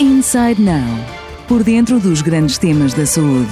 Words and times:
Inside 0.00 0.62
Now 0.62 0.84
por 1.48 1.64
dentro 1.64 1.98
dos 1.98 2.22
grandes 2.22 2.56
temas 2.56 2.94
da 2.94 3.04
saúde. 3.04 3.50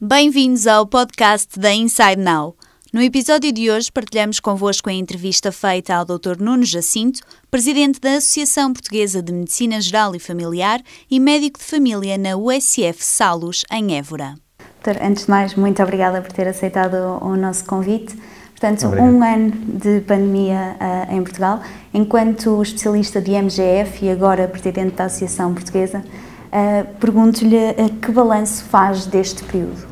Bem-vindos 0.00 0.66
ao 0.66 0.86
podcast 0.86 1.60
da 1.60 1.70
Inside 1.70 2.16
Now. 2.16 2.56
No 2.90 3.02
episódio 3.02 3.52
de 3.52 3.70
hoje 3.70 3.92
partilhamos 3.92 4.40
convosco 4.40 4.88
a 4.88 4.94
entrevista 4.94 5.52
feita 5.52 5.94
ao 5.94 6.06
Dr. 6.06 6.40
Nuno 6.40 6.64
Jacinto, 6.64 7.20
presidente 7.50 8.00
da 8.00 8.14
Associação 8.14 8.72
Portuguesa 8.72 9.22
de 9.22 9.30
Medicina 9.30 9.78
Geral 9.78 10.16
e 10.16 10.18
Familiar 10.18 10.80
e 11.10 11.20
médico 11.20 11.58
de 11.58 11.66
família 11.66 12.16
na 12.16 12.38
USF 12.38 13.04
Salos, 13.04 13.62
em 13.70 13.98
Évora. 13.98 14.36
Doutor, 14.82 15.02
antes 15.02 15.26
de 15.26 15.30
mais, 15.30 15.54
muito 15.54 15.82
obrigada 15.82 16.22
por 16.22 16.32
ter 16.32 16.48
aceitado 16.48 16.94
o 17.20 17.36
nosso 17.36 17.66
convite. 17.66 18.16
Portanto, 18.64 18.86
Obrigado. 18.86 19.12
um 19.12 19.22
ano 19.22 19.50
de 19.78 20.00
pandemia 20.00 20.76
uh, 20.80 21.14
em 21.14 21.22
Portugal. 21.22 21.60
Enquanto 21.92 22.62
especialista 22.62 23.20
de 23.20 23.32
MGF 23.32 24.06
e 24.06 24.10
agora 24.10 24.48
presidente 24.48 24.94
da 24.96 25.04
Associação 25.04 25.52
Portuguesa, 25.52 25.98
uh, 25.98 26.94
pergunto-lhe 26.98 27.72
uh, 27.72 27.90
que 28.00 28.10
balanço 28.10 28.64
faz 28.64 29.04
deste 29.04 29.44
período? 29.44 29.86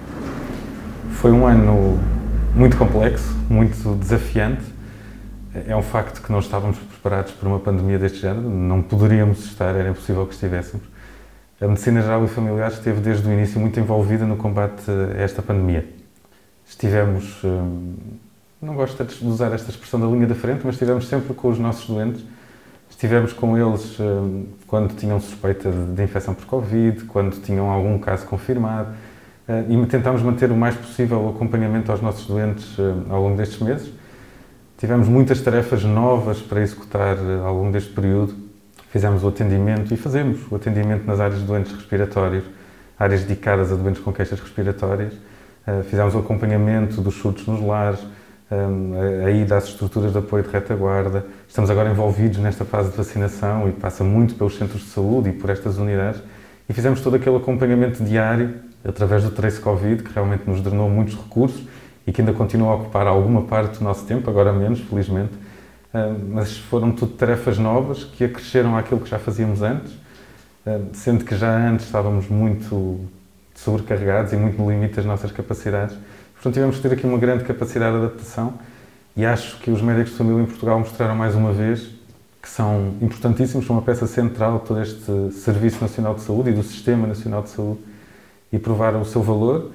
Foi 1.11 1.31
um 1.31 1.47
ano 1.47 2.01
muito 2.55 2.79
complexo, 2.79 3.37
muito 3.51 3.95
desafiante. 3.97 4.62
É 5.69 5.77
um 5.77 5.83
facto 5.83 6.23
que 6.23 6.33
não 6.33 6.39
estávamos 6.39 6.79
preparados 6.79 7.33
para 7.33 7.47
uma 7.47 7.61
pandemia 7.61 7.98
deste 7.98 8.20
género, 8.20 8.48
não 8.48 8.81
poderíamos 8.81 9.45
estar, 9.45 9.77
era 9.77 9.91
impossível 9.91 10.27
que 10.27 10.33
estivéssemos. 10.33 10.87
A 11.61 11.67
medicina 11.67 12.01
geral 12.01 12.25
e 12.25 12.29
familiar 12.29 12.70
esteve 12.70 13.03
desde 13.03 13.29
o 13.29 13.33
início 13.34 13.61
muito 13.61 13.79
envolvida 13.79 14.25
no 14.25 14.39
combate 14.39 14.91
a 14.91 15.20
esta 15.20 15.43
pandemia. 15.43 15.87
Estivemos 16.67 17.43
não 18.62 18.77
gosto 18.77 19.02
de 19.02 19.27
usar 19.27 19.52
esta 19.52 19.71
expressão 19.71 19.98
da 19.98 20.07
linha 20.07 20.27
da 20.27 20.37
frente, 20.37 20.61
mas 20.65 20.77
estivemos 20.77 21.09
sempre 21.09 21.34
com 21.34 21.48
os 21.48 21.59
nossos 21.59 21.84
doentes. 21.84 22.25
Estivemos 22.89 23.33
com 23.33 23.59
eles 23.59 23.98
hum, 23.98 24.47
quando 24.69 24.95
tinham 24.95 25.20
suspeita 25.20 25.69
de 25.70 26.03
infecção 26.03 26.33
por 26.33 26.47
Covid, 26.47 27.05
quando 27.06 27.42
tinham 27.42 27.69
algum 27.69 27.98
caso 27.98 28.25
confirmado, 28.27 28.95
eh, 29.48 29.64
e 29.69 29.87
tentámos 29.87 30.22
manter 30.22 30.53
o 30.53 30.56
mais 30.56 30.77
possível 30.77 31.19
o 31.19 31.31
acompanhamento 31.31 31.91
aos 31.91 32.00
nossos 32.00 32.25
doentes 32.25 32.78
hum, 32.78 33.06
ao 33.11 33.20
longo 33.20 33.37
destes 33.37 33.59
meses. 33.59 33.92
Tivemos 34.78 35.09
muitas 35.09 35.41
tarefas 35.41 35.83
novas 35.83 36.41
para 36.41 36.61
executar 36.61 37.17
ao 37.44 37.56
longo 37.56 37.72
deste 37.72 37.91
período. 37.92 38.34
Fizemos 38.91 39.25
o 39.25 39.28
atendimento 39.28 39.92
e 39.92 39.97
fazemos 39.97 40.39
o 40.50 40.55
atendimento 40.55 41.05
nas 41.05 41.19
áreas 41.19 41.41
de 41.41 41.47
doentes 41.47 41.72
respiratórios, 41.72 42.44
áreas 42.97 43.22
dedicadas 43.22 43.72
a 43.72 43.75
doentes 43.75 44.03
com 44.03 44.12
queixas 44.12 44.39
respiratórias. 44.39 45.15
Fizemos 45.89 46.15
o 46.15 46.19
acompanhamento 46.19 47.00
dos 47.00 47.15
surtos 47.15 47.47
nos 47.47 47.61
lares, 47.61 48.00
a 49.25 49.31
ida 49.31 49.56
às 49.56 49.64
estruturas 49.64 50.12
de 50.12 50.19
apoio 50.19 50.42
de 50.42 50.50
retaguarda. 50.50 51.25
Estamos 51.48 51.70
agora 51.70 51.91
envolvidos 51.91 52.39
nesta 52.39 52.64
fase 52.64 52.91
de 52.91 52.97
vacinação 52.97 53.69
e 53.69 53.72
passa 53.72 54.05
muito 54.05 54.34
pelos 54.34 54.56
centros 54.56 54.83
de 54.83 54.89
saúde 54.89 55.31
e 55.31 55.33
por 55.33 55.48
estas 55.48 55.78
unidades. 55.78 56.20
E 56.69 56.72
fizemos 56.72 57.00
todo 57.00 57.17
aquele 57.17 57.36
acompanhamento 57.36 58.05
diário 58.05 58.55
através 58.84 59.22
do 59.25 59.31
Trace 59.31 59.61
Covid, 59.61 60.03
que 60.03 60.12
realmente 60.12 60.42
nos 60.47 60.61
drenou 60.61 60.91
muitos 60.91 61.14
recursos 61.14 61.62
e 62.06 62.12
que 62.12 62.20
ainda 62.20 62.33
continua 62.33 62.72
a 62.72 62.75
ocupar 62.75 63.06
alguma 63.06 63.42
parte 63.42 63.78
do 63.78 63.84
nosso 63.84 64.05
tempo, 64.05 64.28
agora 64.28 64.53
menos, 64.53 64.81
felizmente. 64.81 65.33
Mas 66.28 66.56
foram 66.56 66.92
tudo 66.92 67.12
tarefas 67.12 67.59
novas 67.59 68.05
que 68.05 68.25
acresceram 68.25 68.77
àquilo 68.77 69.00
que 69.00 69.09
já 69.09 69.19
fazíamos 69.19 69.62
antes, 69.62 69.92
sendo 70.92 71.25
que 71.25 71.37
já 71.37 71.50
antes 71.50 71.87
estávamos 71.87 72.28
muito 72.28 73.00
sobrecarregados 73.55 74.33
e 74.33 74.37
muito 74.37 74.61
no 74.61 74.70
limite 74.70 74.97
das 74.97 75.05
nossas 75.05 75.31
capacidades. 75.31 75.97
Portanto, 76.43 76.55
tivemos 76.55 76.77
que 76.79 76.83
ter 76.83 76.93
aqui 76.95 77.07
uma 77.07 77.19
grande 77.19 77.45
capacidade 77.45 77.93
de 77.93 78.05
adaptação 78.05 78.55
e 79.15 79.25
acho 79.25 79.61
que 79.61 79.71
os 79.71 79.81
médicos 79.81 80.11
de 80.11 80.19
família 80.19 80.43
em 80.43 80.47
Portugal 80.47 80.77
mostraram 80.77 81.15
mais 81.15 81.37
uma 81.37 81.53
vez 81.53 81.91
que 82.43 82.49
são 82.49 82.95
importantíssimos, 83.01 83.65
são 83.65 83.77
uma 83.77 83.83
peça 83.83 84.09
central 84.09 84.59
de 84.59 84.65
todo 84.65 84.83
este 84.83 85.31
Serviço 85.34 85.81
Nacional 85.81 86.17
de 86.17 86.23
Saúde 86.23 86.51
e 86.51 86.53
do 86.53 86.65
Sistema 86.65 87.07
Nacional 87.07 87.45
de 87.45 87.51
Saúde 87.51 87.79
e 88.53 88.59
provaram 88.59 89.03
o 89.03 89.05
seu 89.05 89.23
valor, 89.23 89.71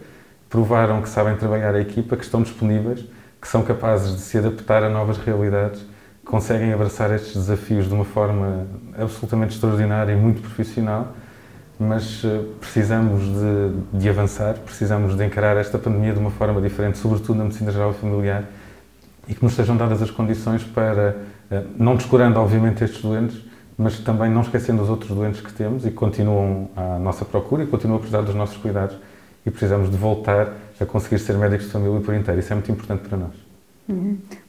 provaram 0.49 1.01
que 1.01 1.07
sabem 1.07 1.37
trabalhar 1.37 1.73
a 1.73 1.79
equipa, 1.79 2.17
que 2.17 2.25
estão 2.25 2.43
disponíveis, 2.43 3.05
que 3.41 3.47
são 3.47 3.63
capazes 3.63 4.13
de 4.13 4.19
se 4.19 4.37
adaptar 4.37 4.83
a 4.83 4.89
novas 4.89 5.17
realidades, 5.17 5.81
conseguem 6.25 6.73
abraçar 6.73 7.13
estes 7.13 7.33
desafios 7.33 7.87
de 7.87 7.93
uma 7.93 8.03
forma 8.03 8.67
absolutamente 8.99 9.53
extraordinária 9.53 10.11
e 10.11 10.17
muito 10.17 10.41
profissional 10.41 11.13
mas 11.79 12.23
eh, 12.23 12.41
precisamos 12.59 13.23
de, 13.23 13.99
de, 13.99 14.09
avançar, 14.09 14.55
precisamos 14.55 15.15
de 15.15 15.25
encarar 15.25 15.57
esta 15.57 15.77
pandemia 15.77 16.13
de 16.13 16.19
uma 16.19 16.31
forma 16.31 16.59
diferente, 16.61 16.97
sobretudo 16.97 17.37
na 17.37 17.43
medicina 17.43 17.71
geral 17.71 17.91
e 17.91 17.93
familiar, 17.93 18.45
e 19.27 19.35
que 19.35 19.43
nos 19.43 19.53
sejam 19.53 19.77
dadas 19.77 20.01
as 20.01 20.09
condições 20.09 20.63
para, 20.63 21.17
eh, 21.51 21.63
não 21.77 21.95
descurando 21.95 22.39
obviamente 22.39 22.83
estes 22.83 23.01
doentes, 23.01 23.41
mas 23.77 23.99
também 23.99 24.31
não 24.31 24.41
esquecendo 24.41 24.81
os 24.81 24.89
outros 24.89 25.11
doentes 25.11 25.39
que 25.39 25.53
temos 25.53 25.85
e 25.85 25.89
que 25.89 25.95
continuam 25.95 26.69
à 26.75 26.97
nossa 26.97 27.23
procura 27.23 27.63
e 27.63 27.67
continuam 27.67 27.97
a 27.97 27.99
precisar 27.99 28.21
dos 28.21 28.33
nossos 28.33 28.57
cuidados 28.57 28.97
e 29.45 29.51
precisamos 29.51 29.91
de 29.91 29.97
voltar 29.97 30.53
a 30.79 30.85
conseguir 30.85 31.19
ser 31.19 31.37
médicos 31.37 31.67
de 31.67 31.71
família 31.71 32.01
por 32.01 32.15
inteiro. 32.15 32.39
Isso 32.39 32.51
é 32.51 32.55
muito 32.55 32.71
importante 32.71 33.07
para 33.07 33.17
nós. 33.17 33.46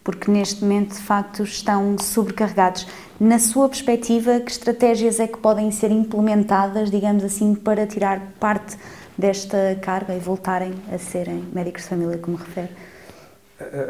Porque 0.03 0.31
neste 0.31 0.63
momento, 0.63 0.95
de 0.95 1.01
facto, 1.01 1.43
estão 1.43 1.97
sobrecarregados. 1.99 2.87
Na 3.21 3.39
sua 3.39 3.69
perspectiva, 3.69 4.41
que 4.41 4.51
estratégias 4.51 5.21
é 5.21 5.27
que 5.27 5.39
podem 5.39 5.71
ser 5.71 5.91
implementadas, 5.91 6.91
digamos 6.91 7.23
assim, 7.23 7.55
para 7.55 7.87
tirar 7.87 8.21
parte 8.41 8.77
desta 9.17 9.79
carga 9.83 10.15
e 10.15 10.19
voltarem 10.19 10.75
a 10.93 10.99
serem 10.99 11.45
médicos 11.53 11.83
de 11.83 11.89
família, 11.89 12.19
como 12.19 12.37
refere? 12.37 12.71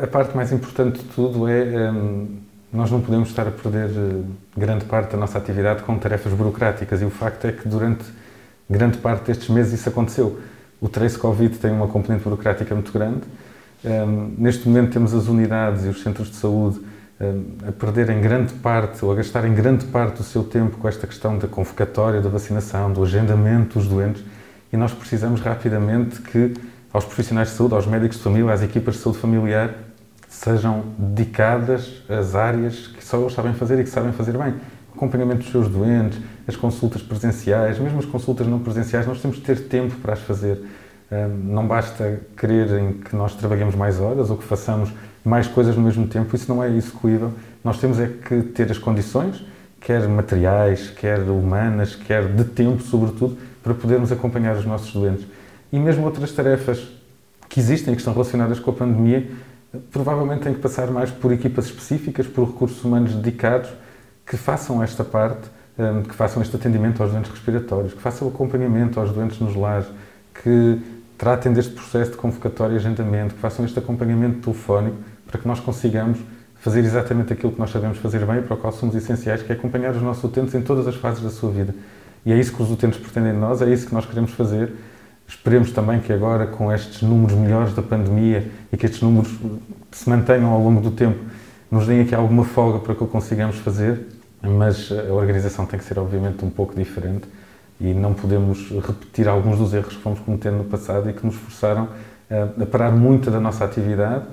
A, 0.03 0.06
parte 0.06 0.34
mais 0.34 0.50
importante 0.50 0.98
de 1.00 1.04
tudo 1.04 1.47
é 1.47 1.91
hum, 1.91 2.38
nós 2.72 2.91
não 2.91 3.00
podemos 3.00 3.28
estar 3.28 3.47
a 3.47 3.50
perder 3.50 3.91
eh, 3.91 4.22
grande 4.56 4.87
parte 4.87 5.12
da 5.12 5.19
nossa 5.19 5.37
atividade 5.37 5.82
com 5.82 5.98
tarefas 5.98 6.32
burocráticas 6.32 7.03
e 7.03 7.04
o 7.04 7.10
facto 7.10 7.47
é 7.47 7.53
que 7.53 7.69
durante 7.69 8.04
grande 8.69 8.97
parte 8.98 9.26
destes 9.26 9.48
meses 9.50 9.78
isso 9.78 9.88
aconteceu. 9.88 10.41
O 10.81 10.88
Trace 10.88 11.19
Covid 11.19 11.58
tem 11.58 11.70
uma 11.70 11.88
componente 11.88 12.25
burocrática 12.25 12.75
muito 12.75 12.91
grande 12.92 13.22
um, 13.84 14.34
neste 14.38 14.68
momento 14.68 14.92
temos 14.92 15.14
as 15.14 15.28
unidades 15.28 15.84
e 15.84 15.88
os 15.88 16.02
centros 16.02 16.28
de 16.28 16.36
saúde 16.36 16.80
um, 17.20 17.68
a 17.68 17.72
perderem 17.72 18.20
grande 18.20 18.52
parte 18.54 19.04
ou 19.04 19.12
a 19.12 19.14
gastarem 19.14 19.54
grande 19.54 19.84
parte 19.86 20.16
do 20.16 20.24
seu 20.24 20.42
tempo 20.42 20.78
com 20.78 20.88
esta 20.88 21.06
questão 21.06 21.38
da 21.38 21.46
convocatória, 21.46 22.20
da 22.20 22.28
vacinação, 22.28 22.92
do 22.92 23.02
agendamento 23.02 23.78
dos 23.78 23.88
doentes 23.88 24.22
e 24.72 24.76
nós 24.76 24.92
precisamos 24.92 25.40
rapidamente 25.40 26.20
que 26.22 26.54
aos 26.92 27.04
profissionais 27.04 27.50
de 27.50 27.54
saúde, 27.54 27.74
aos 27.74 27.86
médicos 27.86 28.16
de 28.16 28.22
família, 28.22 28.52
às 28.52 28.62
equipas 28.62 28.94
de 28.94 29.00
saúde 29.00 29.18
familiar 29.18 29.74
sejam 30.28 30.84
dedicadas 30.98 32.02
as 32.08 32.34
áreas 32.34 32.88
que 32.88 33.04
só 33.04 33.18
eles 33.20 33.32
sabem 33.32 33.54
fazer 33.54 33.78
e 33.80 33.84
que 33.84 33.90
sabem 33.90 34.12
fazer 34.12 34.36
bem. 34.36 34.54
O 34.92 34.96
acompanhamento 34.96 35.42
dos 35.42 35.50
seus 35.50 35.68
doentes, 35.68 36.18
as 36.46 36.56
consultas 36.56 37.00
presenciais, 37.00 37.78
mesmo 37.78 37.98
as 37.98 38.04
consultas 38.04 38.46
não 38.46 38.58
presenciais, 38.58 39.06
nós 39.06 39.20
temos 39.20 39.38
de 39.38 39.42
ter 39.42 39.68
tempo 39.68 39.94
para 39.96 40.12
as 40.12 40.20
fazer 40.20 40.60
não 41.44 41.66
basta 41.66 42.20
quererem 42.36 42.94
que 42.94 43.16
nós 43.16 43.34
trabalhemos 43.34 43.74
mais 43.74 43.98
horas 43.98 44.30
ou 44.30 44.36
que 44.36 44.44
façamos 44.44 44.92
mais 45.24 45.46
coisas 45.46 45.76
no 45.76 45.82
mesmo 45.82 46.06
tempo, 46.06 46.34
isso 46.36 46.52
não 46.52 46.62
é 46.62 46.69
execuível. 46.70 47.32
Nós 47.64 47.78
temos 47.78 47.98
é 47.98 48.06
que 48.06 48.42
ter 48.42 48.70
as 48.70 48.78
condições, 48.78 49.44
quer 49.80 50.06
materiais, 50.08 50.91
quer 50.91 51.20
humanas, 51.20 51.94
quer 51.94 52.26
de 52.26 52.44
tempo, 52.44 52.82
sobretudo, 52.82 53.36
para 53.62 53.74
podermos 53.74 54.12
acompanhar 54.12 54.56
os 54.56 54.64
nossos 54.64 54.92
doentes. 54.92 55.26
E 55.72 55.78
mesmo 55.78 56.04
outras 56.04 56.32
tarefas 56.32 56.86
que 57.48 57.60
existem 57.60 57.92
e 57.92 57.96
que 57.96 58.00
estão 58.00 58.12
relacionadas 58.12 58.58
com 58.58 58.70
a 58.70 58.75
pandemia, 58.75 59.30
provavelmente 59.90 60.42
têm 60.42 60.54
que 60.54 60.60
passar 60.60 60.90
mais 60.90 61.10
por 61.10 61.32
equipas 61.32 61.66
específicas, 61.66 62.26
por 62.26 62.46
recursos 62.46 62.82
humanos 62.84 63.14
dedicados 63.14 63.70
que 64.26 64.36
façam 64.36 64.82
esta 64.82 65.04
parte, 65.04 65.48
que 66.08 66.14
façam 66.14 66.42
este 66.42 66.54
atendimento 66.56 67.02
aos 67.02 67.12
doentes 67.12 67.30
respiratórios, 67.30 67.94
que 67.94 68.00
façam 68.00 68.28
o 68.28 68.30
acompanhamento 68.30 68.98
aos 68.98 69.10
doentes 69.12 69.38
nos 69.38 69.54
lares, 69.54 69.86
que 70.42 70.78
tratem 71.18 71.52
deste 71.52 71.72
processo 71.72 72.12
de 72.12 72.16
convocatória 72.16 72.74
e 72.74 72.76
agendamento, 72.76 73.34
que 73.34 73.40
façam 73.40 73.64
este 73.64 73.78
acompanhamento 73.78 74.38
telefónico 74.38 74.96
para 75.26 75.40
que 75.40 75.48
nós 75.48 75.58
consigamos 75.58 76.18
fazer 76.60 76.80
exatamente 76.80 77.32
aquilo 77.32 77.52
que 77.52 77.58
nós 77.58 77.70
sabemos 77.70 77.98
fazer 77.98 78.24
bem 78.24 78.38
e 78.38 78.42
para 78.42 78.54
o 78.54 78.56
qual 78.56 78.72
somos 78.72 78.94
essenciais, 78.94 79.42
que 79.42 79.52
é 79.52 79.54
acompanhar 79.54 79.94
os 79.94 80.00
nossos 80.02 80.22
utentes 80.22 80.54
em 80.54 80.62
todas 80.62 80.87
as 80.87 80.94
fases 80.94 81.22
da 81.22 81.31
sua 81.31 81.50
vida. 81.50 81.75
E 82.25 82.32
é 82.32 82.38
isso 82.38 82.52
que 82.54 82.62
os 82.62 82.70
utentes 82.70 83.00
pretendem 83.00 83.32
de 83.32 83.38
nós, 83.38 83.60
é 83.60 83.69
isso 83.69 83.87
que 83.87 83.94
nós 83.94 84.06
queremos 84.06 84.31
fazer. 84.32 84.72
Esperemos 85.26 85.72
também 85.72 86.00
que 86.00 86.12
agora, 86.12 86.46
com 86.46 86.72
estes 86.72 87.02
números 87.02 87.37
melhores 87.37 87.75
da 87.75 87.82
pandemia 87.82 88.50
e 88.72 88.76
que 88.76 88.87
estes 88.87 89.02
números 89.02 89.37
se 89.90 90.08
mantenham 90.08 90.50
ao 90.50 90.62
longo 90.62 90.81
do 90.81 90.90
tempo, 90.90 91.19
nos 91.70 91.87
deem 91.87 92.00
aqui 92.00 92.14
alguma 92.14 92.44
folga 92.44 92.78
para 92.78 92.94
que 92.94 93.04
o 93.04 93.06
consigamos 93.06 93.56
fazer, 93.56 94.06
mas 94.40 94.90
a 94.90 95.12
organização 95.12 95.66
tem 95.66 95.78
que 95.78 95.84
ser, 95.84 95.98
obviamente, 95.98 96.44
um 96.44 96.50
pouco 96.50 96.75
diferente 96.75 97.26
e 97.80 97.94
não 97.94 98.12
podemos 98.12 98.70
repetir 98.70 99.28
alguns 99.28 99.58
dos 99.58 99.72
erros 99.72 99.96
que 99.96 100.02
fomos 100.02 100.19
cometendo 100.20 100.58
no 100.58 100.64
passado 100.64 101.08
e 101.08 101.12
que 101.12 101.25
nos 101.25 101.36
forçaram 101.36 101.88
a, 102.30 102.66
parar 102.66 102.90
muito 102.90 103.30
da 103.30 103.40
nossa 103.40 103.64
atividade 103.64 104.25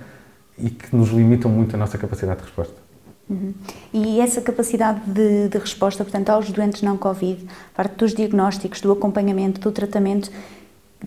e 0.58 0.70
que 0.70 0.96
nos 0.96 1.10
limitam 1.10 1.52
muito 1.52 1.76
a 1.76 1.80
nossa 1.80 1.98
capacidade 1.98 2.40
de 2.40 2.46
resposta. 2.46 2.86
Uhum. 3.30 3.54
E 3.94 4.20
essa 4.20 4.40
capacidade 4.40 5.02
de, 5.08 5.50
de, 5.50 5.58
resposta, 5.58 6.04
portanto, 6.04 6.30
aos 6.30 6.52
doentes 6.52 6.82
não 6.84 6.96
Covid, 6.96 7.46
parte 7.74 7.96
dos 7.96 8.14
diagnósticos, 8.14 8.82
do 8.82 8.92
acompanhamento, 8.92 9.60
do 9.60 9.72
tratamento, 9.72 10.30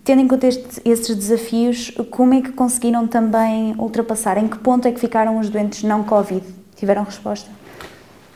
tendo 0.04 0.22
em 0.22 0.28
conta 0.28 0.46
este, 0.46 0.80
esses 0.84 1.14
desafios, 1.14 1.92
como 2.10 2.34
é 2.34 2.42
que 2.42 2.52
conseguiram 2.52 3.06
também 3.06 3.74
ultrapassar? 3.78 4.36
Em 4.36 4.48
que 4.48 4.58
ponto 4.58 4.86
é 4.86 4.92
que 4.92 4.98
ficaram 4.98 5.38
os 5.38 5.48
doentes 5.48 5.84
não 5.84 6.02
Covid? 6.02 6.44
Tiveram 6.76 7.04
resposta? 7.04 7.48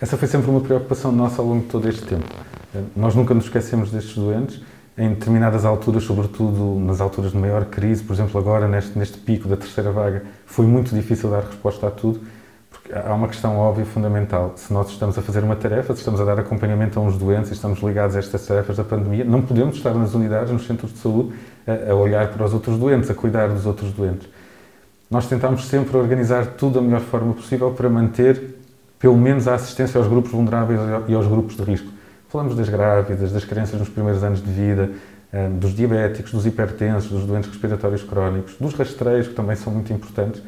Essa 0.01 0.17
foi 0.17 0.29
sempre 0.29 0.51
uma 0.51 0.61
preocupação 0.61 1.13
nossa 1.13 1.41
ao 1.41 1.49
longo 1.49 1.63
de 1.63 1.69
todo 1.69 1.89
este 1.89 2.05
tempo. 2.05 2.25
Nós 2.97 3.15
nunca 3.15 3.35
nos 3.35 3.45
esquecemos 3.45 3.91
destes 3.91 4.15
doentes, 4.15 4.61
em 4.97 5.11
determinadas 5.11 5.65
alturas, 5.65 6.05
sobretudo 6.05 6.79
nas 6.81 7.01
alturas 7.01 7.33
de 7.33 7.39
maior 7.39 7.65
crise, 7.67 8.03
por 8.03 8.13
exemplo, 8.13 8.39
agora 8.39 8.69
neste, 8.69 8.99
neste 8.99 9.19
pico 9.19 9.49
da 9.49 9.57
terceira 9.57 9.91
vaga, 9.91 10.23
foi 10.47 10.67
muito 10.67 10.95
difícil 10.95 11.31
dar 11.31 11.43
resposta 11.45 11.87
a 11.87 11.91
tudo, 11.91 12.21
porque 12.71 12.93
há 12.93 13.15
uma 13.15 13.29
questão 13.29 13.57
óbvia 13.59 13.83
e 13.83 13.87
fundamental. 13.87 14.53
Se 14.57 14.73
nós 14.73 14.91
estamos 14.91 15.17
a 15.17 15.23
fazer 15.23 15.45
uma 15.45 15.57
tarefa, 15.57 15.95
se 15.95 16.01
estamos 16.01 16.21
a 16.21 16.25
dar 16.25 16.39
acompanhamento 16.39 16.99
a 16.99 17.03
uns 17.03 17.17
doentes 17.17 17.51
e 17.51 17.55
estamos 17.55 17.81
ligados 17.81 18.17
a 18.17 18.19
estas 18.19 18.47
tarefas 18.47 18.77
da 18.77 18.85
pandemia, 18.85 19.25
não 19.25 19.43
podemos 19.43 19.77
estar 19.77 19.95
nas 19.95 20.15
unidades, 20.15 20.53
nos 20.53 20.67
centros 20.67 20.93
de 20.93 20.99
saúde, 20.99 21.35
a, 21.67 21.93
a 21.93 21.95
olhar 21.95 22.29
para 22.29 22.45
os 22.45 22.53
outros 22.53 22.79
doentes, 22.79 23.11
a 23.11 23.15
cuidar 23.15 23.49
dos 23.49 23.67
outros 23.67 23.93
doentes. 23.93 24.29
Nós 25.11 25.27
tentamos 25.27 25.67
sempre 25.67 25.97
organizar 25.97 26.47
tudo 26.47 26.75
da 26.75 26.81
melhor 26.81 27.01
forma 27.01 27.35
possível 27.35 27.71
para 27.71 27.89
manter, 27.89 28.57
pelo 28.99 29.17
menos, 29.17 29.47
a 29.47 29.55
assistência 29.55 29.99
aos 29.99 30.09
grupos 30.09 30.33
vulneráveis 30.33 30.81
e 31.09 31.15
aos 31.15 31.27
grupos 31.27 31.57
de 31.57 31.63
risco 31.63 32.02
Falamos 32.33 32.57
das 32.57 32.71
grávidas, 32.71 33.31
das 33.31 33.45
crianças 33.45 33.79
nos 33.79 33.91
primeiros 33.91 34.25
anos 34.25 34.43
de 34.43 34.51
vida, 34.51 34.91
eh, 35.31 35.51
dos 35.51 35.77
diabéticos, 35.77 36.33
dos 36.33 36.47
hipertensos, 36.47 37.11
dos 37.11 37.27
doentes 37.27 37.51
respiratórios 37.51 38.03
crónicos, 38.03 38.55
dos 38.59 38.73
rastreios, 38.73 39.29
que 39.29 39.35
também 39.35 39.55
são 39.55 39.71
muito 39.71 39.93
importantes, 39.93 40.43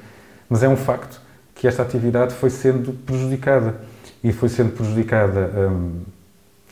mas 0.49 0.63
é 0.63 0.69
um 0.69 0.79
facto 0.79 1.21
que 1.55 1.69
esta 1.69 1.83
atividade 1.83 2.33
foi 2.33 2.49
sendo 2.49 2.95
prejudicada 3.05 3.75
e 4.23 4.33
foi 4.33 4.49
sendo 4.49 4.73
prejudicada, 4.73 5.51
hum, 5.55 6.01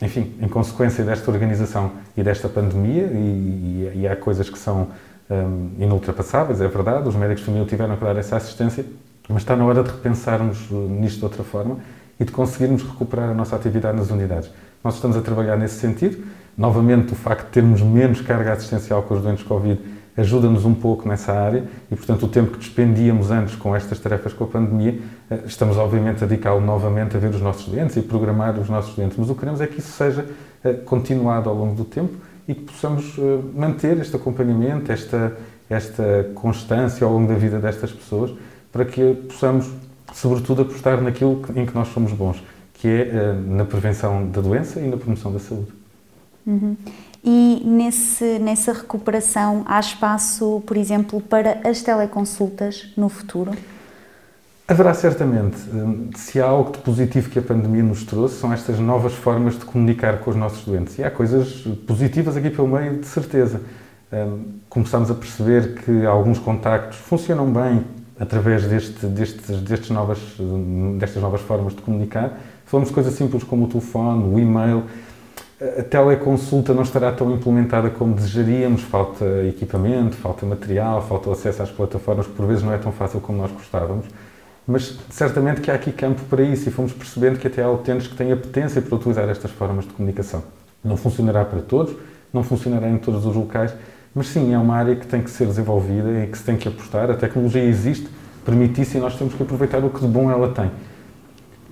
enfim, 0.01 0.33
em 0.41 0.47
consequência 0.47 1.03
desta 1.03 1.29
organização 1.29 1.91
e 2.17 2.23
desta 2.23 2.49
pandemia, 2.49 3.05
e, 3.05 4.07
há 4.11 4.15
coisas 4.15 4.49
que 4.49 4.57
são 4.57 4.87
um, 5.29 5.69
inultrapassáveis, 5.77 6.59
é 6.59 6.67
verdade, 6.67 7.07
os 7.07 7.15
médicos 7.15 7.45
de 7.45 7.65
tiveram 7.65 7.95
que 7.97 8.03
dar 8.03 8.17
essa 8.17 8.35
assistência, 8.35 8.83
mas 9.29 9.43
está 9.43 9.55
na 9.55 9.63
hora 9.63 9.83
de 9.83 9.91
repensarmos 9.91 10.57
eh, 10.71 10.73
nisto 10.73 11.19
de 11.19 11.23
outra 11.25 11.43
forma 11.43 11.77
e 12.19 12.25
de 12.25 12.31
conseguirmos 12.31 12.81
recuperar 12.81 13.29
a 13.29 13.33
nossa 13.35 13.55
atividade 13.55 13.95
nas 13.95 14.09
unidades. 14.09 14.49
Nós 14.83 14.95
estamos 14.95 15.15
a 15.15 15.21
trabalhar 15.21 15.55
nesse 15.55 15.75
sentido. 15.75 16.23
Novamente, 16.57 17.13
o 17.13 17.15
facto 17.15 17.45
de 17.45 17.51
termos 17.51 17.81
menos 17.81 18.19
carga 18.19 18.51
assistencial 18.51 19.01
com 19.03 19.15
os 19.15 19.21
doentes 19.21 19.43
Covid 19.43 19.79
ajuda-nos 20.15 20.65
um 20.65 20.73
pouco 20.73 21.07
nessa 21.07 21.31
área 21.31 21.63
e, 21.89 21.95
portanto, 21.95 22.25
o 22.25 22.29
tempo 22.29 22.51
que 22.51 22.57
despendíamos 22.59 23.31
antes 23.31 23.55
com 23.55 23.75
estas 23.75 23.97
tarefas 23.99 24.33
com 24.33 24.43
a 24.43 24.47
pandemia, 24.47 24.99
eh, 25.31 25.39
estamos 25.45 25.77
obviamente 25.77 26.23
a 26.23 26.27
dedicá-lo 26.27 26.61
novamente 26.61 27.17
a 27.17 27.19
ver 27.19 27.29
os 27.29 27.41
nossos 27.41 27.67
doentes 27.67 27.95
e 27.97 28.01
programar 28.01 28.59
os 28.59 28.69
nossos 28.69 28.95
doentes. 28.95 29.17
Mas 29.17 29.29
o 29.29 29.33
que 29.33 29.39
queremos 29.39 29.61
é 29.61 29.65
que 29.67 29.79
isso 29.79 29.91
seja 29.93 30.25
eh, 30.63 30.73
continuado 30.73 31.49
ao 31.49 31.55
longo 31.55 31.73
do 31.73 31.85
tempo 31.85 32.13
e 32.47 32.53
que 32.53 32.61
possamos 32.61 33.15
eh, 33.17 33.39
manter 33.55 33.97
este 33.97 34.15
acompanhamento, 34.15 34.91
esta, 34.91 35.35
esta 35.67 36.29
constância 36.35 37.07
ao 37.07 37.13
longo 37.13 37.27
da 37.27 37.35
vida 37.35 37.57
destas 37.57 37.91
pessoas, 37.91 38.31
para 38.71 38.85
que 38.85 39.15
possamos, 39.27 39.67
sobretudo, 40.13 40.61
apostar 40.61 41.01
naquilo 41.01 41.41
em 41.55 41.65
que 41.65 41.73
nós 41.73 41.87
somos 41.87 42.11
bons 42.11 42.43
que 42.83 42.89
é 42.89 43.31
uh, 43.31 43.55
na 43.55 43.63
prevenção 43.63 44.27
da 44.27 44.41
doença 44.41 44.77
e 44.77 44.89
na 44.89 44.97
promoção 44.97 45.31
da 45.31 45.39
saúde. 45.39 45.71
Uhum. 46.45 46.75
E 47.23 47.63
nesse, 47.65 48.39
nessa 48.39 48.73
recuperação 48.73 49.63
há 49.65 49.79
espaço, 49.79 50.61
por 50.65 50.75
exemplo, 50.75 51.21
para 51.21 51.61
as 51.63 51.81
teleconsultas 51.81 52.91
no 52.97 53.07
futuro? 53.07 53.51
Haverá 54.67 54.93
certamente. 54.93 55.55
Eh, 55.55 56.17
se 56.17 56.41
há 56.41 56.45
algo 56.45 56.73
de 56.73 56.79
positivo 56.79 57.29
que 57.29 57.39
a 57.39 57.41
pandemia 57.41 57.83
nos 57.83 58.03
trouxe, 58.03 58.35
são 58.35 58.51
estas 58.51 58.77
novas 58.79 59.13
formas 59.13 59.57
de 59.57 59.63
comunicar 59.63 60.19
com 60.19 60.31
os 60.31 60.35
nossos 60.35 60.65
doentes. 60.65 60.99
E 60.99 61.05
há 61.05 61.09
coisas 61.09 61.61
positivas 61.87 62.35
aqui 62.35 62.49
pelo 62.49 62.67
meio, 62.67 62.99
de 62.99 63.07
certeza. 63.07 63.61
Eh, 64.11 64.27
começamos 64.67 65.09
a 65.09 65.13
perceber 65.13 65.75
que 65.75 66.05
alguns 66.05 66.37
contactos 66.37 66.97
funcionam 66.97 67.49
bem 67.49 67.85
através 68.19 68.65
deste, 68.65 69.05
destes, 69.05 69.61
destes 69.61 69.89
novas, 69.89 70.19
destas 70.99 71.21
novas 71.21 71.39
formas 71.39 71.73
de 71.73 71.81
comunicar 71.81 72.37
Falamos 72.73 72.89
de 72.89 72.95
coisas 72.95 73.13
simples 73.13 73.43
como 73.43 73.65
o 73.65 73.67
telefone, 73.67 74.33
o 74.33 74.39
e-mail. 74.39 74.85
A 75.61 75.83
teleconsulta 75.83 76.73
não 76.73 76.81
estará 76.81 77.11
tão 77.11 77.31
implementada 77.31 77.87
como 77.91 78.15
desejaríamos, 78.15 78.81
falta 78.81 79.23
equipamento, 79.47 80.15
falta 80.15 80.43
material, 80.43 80.99
falta 81.03 81.31
acesso 81.31 81.61
às 81.61 81.69
plataformas, 81.69 82.25
que 82.25 82.33
por 82.33 82.47
vezes 82.47 82.63
não 82.63 82.73
é 82.73 82.79
tão 82.79 82.91
fácil 82.91 83.21
como 83.21 83.37
nós 83.37 83.51
gostávamos. 83.51 84.07
Mas 84.65 84.97
certamente 85.11 85.61
que 85.61 85.69
há 85.69 85.75
aqui 85.75 85.91
campo 85.91 86.23
para 86.27 86.41
isso 86.41 86.67
e 86.67 86.71
fomos 86.71 86.91
percebendo 86.91 87.37
que 87.37 87.45
até 87.45 87.61
há 87.61 87.69
utentes 87.69 88.07
que 88.07 88.15
têm 88.15 88.31
apetência 88.31 88.81
para 88.81 88.95
utilizar 88.95 89.29
estas 89.29 89.51
formas 89.51 89.85
de 89.85 89.93
comunicação. 89.93 90.41
Não 90.83 90.97
funcionará 90.97 91.45
para 91.45 91.61
todos, 91.61 91.95
não 92.33 92.41
funcionará 92.41 92.89
em 92.89 92.97
todos 92.97 93.23
os 93.23 93.35
locais, 93.35 93.71
mas 94.15 94.29
sim, 94.29 94.51
é 94.51 94.57
uma 94.57 94.75
área 94.75 94.95
que 94.95 95.05
tem 95.05 95.21
que 95.21 95.29
ser 95.29 95.45
desenvolvida 95.45 96.23
e 96.23 96.27
que 96.27 96.39
se 96.39 96.43
tem 96.43 96.57
que 96.57 96.67
apostar. 96.67 97.11
A 97.11 97.13
tecnologia 97.13 97.63
existe, 97.63 98.09
permite 98.43 98.81
isso 98.81 98.97
e 98.97 98.99
nós 98.99 99.15
temos 99.15 99.35
que 99.35 99.43
aproveitar 99.43 99.85
o 99.85 99.91
que 99.91 99.99
de 99.99 100.07
bom 100.07 100.31
ela 100.31 100.49
tem. 100.49 100.71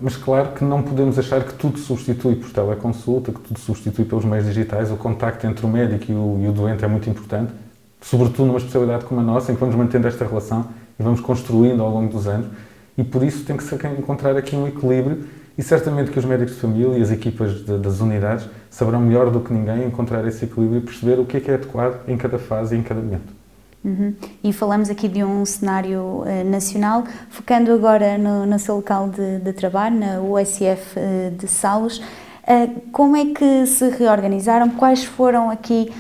Mas 0.01 0.18
claro 0.18 0.53
que 0.53 0.63
não 0.63 0.81
podemos 0.81 1.19
achar 1.19 1.44
que 1.44 1.53
tudo 1.53 1.77
substitui 1.77 2.36
por 2.36 2.50
teleconsulta, 2.50 3.31
que 3.31 3.39
tudo 3.39 3.59
substitui 3.59 4.03
pelos 4.03 4.25
meios 4.25 4.45
digitais. 4.45 4.89
O 4.89 4.95
contacto 4.95 5.45
entre 5.45 5.63
o 5.63 5.69
médico 5.69 6.12
e 6.12 6.15
o, 6.15 6.39
e 6.42 6.48
o 6.48 6.51
doente 6.51 6.83
é 6.83 6.88
muito 6.88 7.07
importante, 7.07 7.53
sobretudo 8.01 8.48
numa 8.48 8.57
especialidade 8.57 9.06
como 9.06 9.21
a 9.21 9.24
nossa, 9.24 9.51
em 9.51 9.56
que 9.56 9.62
vamos 9.62 9.75
mantendo 9.75 10.07
esta 10.07 10.25
relação 10.25 10.65
e 11.00 11.03
vamos 11.03 11.21
construindo 11.21 11.83
ao 11.83 11.92
longo 11.92 12.12
dos 12.12 12.25
anos. 12.25 12.48
E 12.98 13.03
por 13.03 13.21
isso 13.21 13.45
tem 13.45 13.56
que 13.56 13.63
se 13.63 13.75
encontrar 13.75 14.36
aqui 14.36 14.56
um 14.56 14.68
equilíbrio 14.68 15.24
e 15.56 15.62
certamente 15.62 16.09
que 16.09 16.18
os 16.18 16.25
médicos 16.25 16.56
de 16.56 16.62
família 16.62 16.98
e 16.98 17.01
as 17.01 17.12
equipas 17.12 17.63
de, 17.63 17.77
das 17.77 18.00
unidades 18.00 18.50
saberão 18.71 19.01
melhor 19.01 19.30
do 19.30 19.39
que 19.42 19.53
ninguém 19.53 19.86
encontrar 19.86 20.25
esse 20.27 20.45
equilíbrio 20.45 20.80
e 20.80 20.81
perceber 20.81 21.19
o 21.19 21.25
que 21.25 21.38
é 21.38 21.39
que 21.39 21.51
é 21.51 21.53
adequado 21.53 22.09
em 22.09 22.18
cada 22.18 22.39
fase 22.39 22.75
e 22.75 22.80
em 22.80 22.81
cada 22.81 23.01
momento. 23.01 23.40
Uhum. 23.83 24.13
E 24.43 24.53
falamos 24.53 24.91
aqui 24.91 25.07
de 25.07 25.23
um 25.23 25.43
cenário 25.43 26.01
uh, 26.01 26.45
nacional, 26.45 27.03
focando 27.29 27.73
agora 27.73 28.17
no, 28.17 28.45
no 28.45 28.59
seu 28.59 28.75
local 28.75 29.09
de, 29.09 29.39
de 29.39 29.53
trabalho, 29.53 29.97
na 29.97 30.21
USF 30.21 30.97
uh, 30.97 30.99
eh, 30.99 31.31
de 31.31 31.47
Salos. 31.47 31.97
Uh, 31.97 32.79
como 32.91 33.15
é 33.15 33.25
que 33.25 33.65
se 33.65 33.89
reorganizaram? 33.89 34.69
Quais 34.69 35.03
foram 35.03 35.49
aqui 35.49 35.91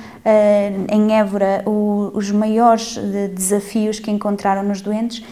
em 0.87 1.17
Évora 1.17 1.63
o, 1.65 2.11
os 2.13 2.29
maiores 2.29 2.95
desafios 3.33 3.99
que 3.99 4.11
encontraram 4.11 4.61
nos 4.61 4.79
doentes? 4.79 5.25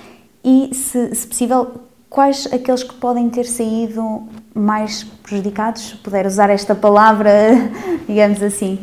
E, 0.43 0.73
se, 0.73 1.13
se 1.13 1.27
possível, 1.27 1.81
quais 2.09 2.47
aqueles 2.51 2.81
que 2.81 2.95
podem 2.95 3.29
ter 3.29 3.43
saído 3.43 4.23
mais 4.51 5.03
prejudicados, 5.03 5.89
se 5.89 5.95
puder 5.97 6.25
usar 6.25 6.49
esta 6.49 6.73
palavra, 6.73 7.31
digamos 8.09 8.41
assim? 8.41 8.79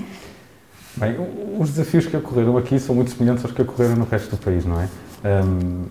Bem, 0.97 1.15
os 1.59 1.71
desafios 1.71 2.07
que 2.07 2.17
ocorreram 2.17 2.57
aqui 2.57 2.79
são 2.81 2.95
muito 2.95 3.11
semelhantes 3.11 3.45
aos 3.45 3.53
que 3.53 3.61
ocorreram 3.61 3.97
no 3.97 4.05
resto 4.05 4.31
do 4.31 4.39
país, 4.39 4.65
não 4.65 4.81
é? 4.81 4.89
Um, 5.25 5.85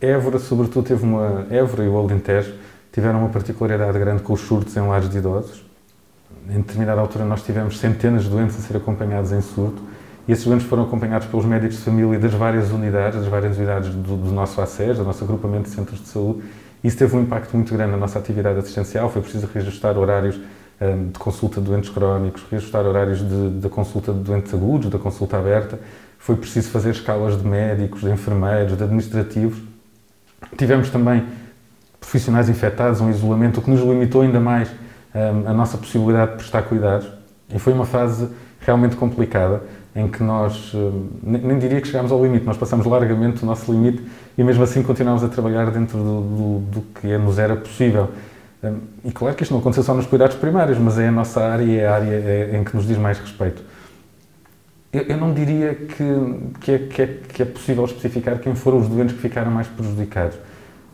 Évora, 0.00 0.38
sobretudo, 0.38 0.86
teve 0.86 1.04
uma. 1.04 1.46
Évora 1.48 1.84
e 1.84 1.88
o 1.88 1.96
Alentejo 1.96 2.54
tiveram 2.92 3.20
uma 3.20 3.28
particularidade 3.28 3.98
grande 3.98 4.22
com 4.22 4.32
os 4.32 4.40
surtos 4.40 4.76
em 4.76 4.80
lares 4.80 5.08
de 5.08 5.18
idosos. 5.18 5.64
Em 6.48 6.60
determinada 6.60 7.00
altura, 7.00 7.24
nós 7.24 7.42
tivemos 7.42 7.78
centenas 7.78 8.24
de 8.24 8.30
doentes 8.30 8.56
a 8.58 8.60
ser 8.60 8.76
acompanhados 8.76 9.32
em 9.32 9.40
surto 9.40 9.80
e 10.28 10.32
esses 10.32 10.44
doentes 10.44 10.66
foram 10.66 10.82
acompanhados 10.82 11.28
pelos 11.28 11.46
médicos 11.46 11.76
de 11.76 11.82
família 11.82 12.18
das 12.18 12.32
várias 12.32 12.70
unidades, 12.72 13.20
das 13.20 13.28
várias 13.28 13.56
unidades 13.56 13.90
do, 13.90 14.16
do 14.16 14.32
nosso 14.32 14.60
ACES, 14.60 14.98
do 14.98 15.04
nosso 15.04 15.22
agrupamento 15.22 15.64
de 15.64 15.70
centros 15.70 16.00
de 16.00 16.08
saúde. 16.08 16.42
Isso 16.82 16.96
teve 16.96 17.16
um 17.16 17.22
impacto 17.22 17.56
muito 17.56 17.72
grande 17.72 17.92
na 17.92 17.96
nossa 17.96 18.18
atividade 18.18 18.58
assistencial. 18.58 19.08
Foi 19.08 19.22
preciso 19.22 19.48
reajustar 19.52 19.96
horários 19.96 20.38
de 20.78 21.18
consulta 21.18 21.60
de 21.60 21.66
doentes 21.66 21.90
crónicos, 21.90 22.44
reajustar 22.50 22.84
horários 22.84 23.20
de, 23.20 23.68
consulta 23.68 24.12
de 24.12 24.20
doentes 24.20 24.52
agudos, 24.52 24.90
da 24.90 24.98
consulta 24.98 25.38
aberta. 25.38 25.78
Foi 26.18 26.36
preciso 26.36 26.70
fazer 26.70 26.90
escalas 26.90 27.40
de 27.40 27.46
médicos, 27.46 28.02
de 28.02 28.10
enfermeiros, 28.10 28.76
de 28.76 28.84
administrativos. 28.84 29.58
Tivemos 30.56 30.90
também 30.90 31.24
profissionais 31.98 32.48
infectados, 32.48 33.00
um 33.00 33.10
isolamento, 33.10 33.60
o 33.60 33.62
que 33.62 33.70
nos 33.70 33.80
limitou 33.80 34.20
ainda 34.20 34.38
mais 34.38 34.68
ehm, 35.14 35.46
a 35.46 35.52
nossa 35.52 35.78
possibilidade 35.78 36.32
de 36.32 36.36
prestar 36.38 36.62
cuidados. 36.62 37.08
E 37.48 37.58
foi 37.58 37.72
uma 37.72 37.86
fase 37.86 38.28
realmente 38.60 38.96
complicada, 38.96 39.62
em 39.94 40.08
que 40.08 40.22
nós, 40.22 40.72
ehm, 40.74 41.06
nem, 41.22 41.58
diria 41.58 41.80
que 41.80 41.88
chegámos 41.88 42.12
ao 42.12 42.22
limite, 42.22 42.44
nós 42.44 42.56
passamos 42.56 42.84
largamente 42.86 43.42
o 43.42 43.46
nosso 43.46 43.72
limite 43.72 44.02
e 44.36 44.44
mesmo 44.44 44.62
assim 44.62 44.82
continuámos 44.82 45.24
a 45.24 45.28
trabalhar 45.28 45.70
dentro 45.70 45.96
do, 45.98 46.20
do, 46.20 46.58
do 46.70 46.80
que 47.00 47.16
nos 47.16 47.38
era 47.38 47.56
possível. 47.56 48.10
E 49.04 49.12
claro 49.12 49.34
que 49.34 49.42
isto 49.42 49.52
não 49.52 49.60
aconteceu 49.60 49.84
só 49.84 49.94
nos 49.94 50.06
cuidados 50.06 50.36
primários, 50.36 50.78
mas 50.78 50.98
é 50.98 51.08
a 51.08 51.12
nossa 51.12 51.40
área 51.42 51.64
e 51.64 51.76
é 51.78 51.86
a 51.86 51.94
área 51.94 52.10
é, 52.10 52.56
em 52.56 52.64
que 52.64 52.74
nos 52.74 52.86
diz 52.86 52.96
mais 52.96 53.18
respeito. 53.18 53.62
Eu, 54.92 55.16
não 55.18 55.34
diria 55.34 55.74
que, 55.74 56.04
que, 56.60 56.72
é, 56.72 56.78
que, 56.78 57.02
é, 57.02 57.06
que 57.06 57.42
é 57.42 57.44
possível 57.44 57.84
especificar 57.84 58.38
quem 58.38 58.54
foram 58.54 58.78
os 58.78 58.88
doentes 58.88 59.14
que 59.14 59.20
ficaram 59.20 59.50
mais 59.50 59.66
prejudicados. 59.66 60.38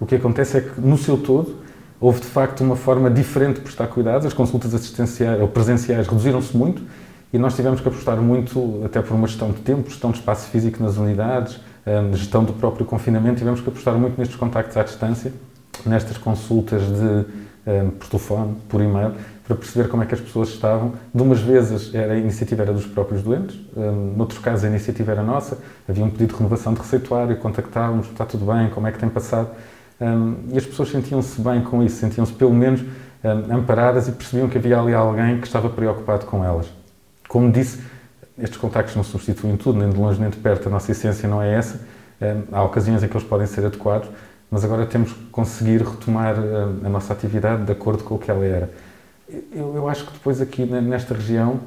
O 0.00 0.06
que 0.06 0.16
acontece 0.16 0.58
é 0.58 0.60
que, 0.60 0.80
no 0.80 0.98
seu 0.98 1.16
todo, 1.16 1.58
houve 2.00 2.20
de 2.20 2.26
facto 2.26 2.62
uma 2.62 2.74
forma 2.74 3.08
diferente 3.08 3.56
de 3.56 3.60
prestar 3.60 3.86
cuidados. 3.86 4.26
As 4.26 4.32
consultas 4.32 4.74
assistenciais 4.74 5.40
ou 5.40 5.46
presenciais 5.46 6.08
reduziram-se 6.08 6.56
muito 6.56 6.82
e 7.32 7.38
nós 7.38 7.54
tivemos 7.54 7.80
que 7.80 7.88
apostar 7.88 8.16
muito, 8.16 8.82
até 8.84 9.00
por 9.00 9.14
uma 9.14 9.28
gestão 9.28 9.52
de 9.52 9.60
tempo, 9.60 9.88
gestão 9.88 10.10
de 10.10 10.18
espaço 10.18 10.50
físico 10.50 10.82
nas 10.82 10.96
unidades, 10.96 11.60
gestão 12.12 12.44
do 12.44 12.52
próprio 12.52 12.84
confinamento, 12.84 13.38
tivemos 13.38 13.60
que 13.60 13.68
apostar 13.68 13.94
muito 13.94 14.18
nestes 14.18 14.36
contactos 14.36 14.76
à 14.76 14.82
distância, 14.82 15.32
nestas 15.86 16.18
consultas 16.18 16.82
de 16.82 17.24
por 17.98 18.08
telefone, 18.08 18.56
por 18.68 18.80
e-mail, 18.80 19.14
para 19.44 19.56
perceber 19.56 19.88
como 19.88 20.02
é 20.02 20.06
que 20.06 20.14
as 20.14 20.20
pessoas 20.20 20.48
estavam. 20.48 20.94
De 21.14 21.22
umas 21.22 21.40
vezes 21.40 21.94
a 21.94 22.16
iniciativa 22.16 22.62
era 22.62 22.72
dos 22.72 22.86
próprios 22.86 23.22
doentes, 23.22 23.58
um, 23.76 24.14
noutros 24.16 24.38
casos 24.38 24.64
a 24.64 24.68
iniciativa 24.68 25.12
era 25.12 25.22
nossa, 25.22 25.58
havia 25.88 26.04
um 26.04 26.10
pedido 26.10 26.32
de 26.32 26.36
renovação 26.38 26.74
de 26.74 26.80
receituário, 26.80 27.36
contactávamos, 27.36 28.08
está 28.08 28.24
tudo 28.24 28.46
bem, 28.46 28.68
como 28.70 28.86
é 28.86 28.92
que 28.92 28.98
tem 28.98 29.08
passado. 29.08 29.50
Um, 30.00 30.36
e 30.52 30.58
as 30.58 30.66
pessoas 30.66 30.90
sentiam-se 30.90 31.40
bem 31.40 31.62
com 31.62 31.82
isso, 31.82 31.96
sentiam-se 31.96 32.32
pelo 32.32 32.52
menos 32.52 32.82
amparadas 33.50 34.08
e 34.08 34.12
percebiam 34.12 34.48
que 34.48 34.58
havia 34.58 34.80
ali 34.80 34.92
alguém 34.92 35.40
que 35.40 35.46
estava 35.46 35.70
preocupado 35.70 36.26
com 36.26 36.44
elas. 36.44 36.66
Como 37.28 37.52
disse, 37.52 37.80
estes 38.36 38.58
contactos 38.58 38.96
não 38.96 39.04
substituem 39.04 39.56
tudo, 39.56 39.78
nem 39.78 39.90
de 39.90 39.96
longe 39.96 40.20
nem 40.20 40.28
de 40.28 40.38
perto, 40.38 40.68
a 40.68 40.70
nossa 40.70 40.90
essência 40.90 41.28
não 41.28 41.40
é 41.40 41.54
essa. 41.54 41.80
Há 42.50 42.62
ocasiões 42.64 43.02
em 43.02 43.08
que 43.08 43.16
eles 43.16 43.26
podem 43.26 43.46
ser 43.46 43.64
adequados, 43.64 44.08
mas 44.52 44.66
agora 44.66 44.84
temos 44.84 45.14
que 45.14 45.24
conseguir 45.30 45.80
retomar 45.80 46.36
a, 46.38 46.86
a 46.86 46.88
nossa 46.90 47.14
atividade 47.14 47.64
de 47.64 47.72
acordo 47.72 48.04
com 48.04 48.16
o 48.16 48.18
que 48.18 48.30
ela 48.30 48.44
era. 48.44 48.70
Eu, 49.50 49.74
eu 49.74 49.88
acho 49.88 50.04
que 50.04 50.12
depois 50.12 50.42
aqui 50.42 50.66
nesta 50.66 51.14
região, 51.14 51.58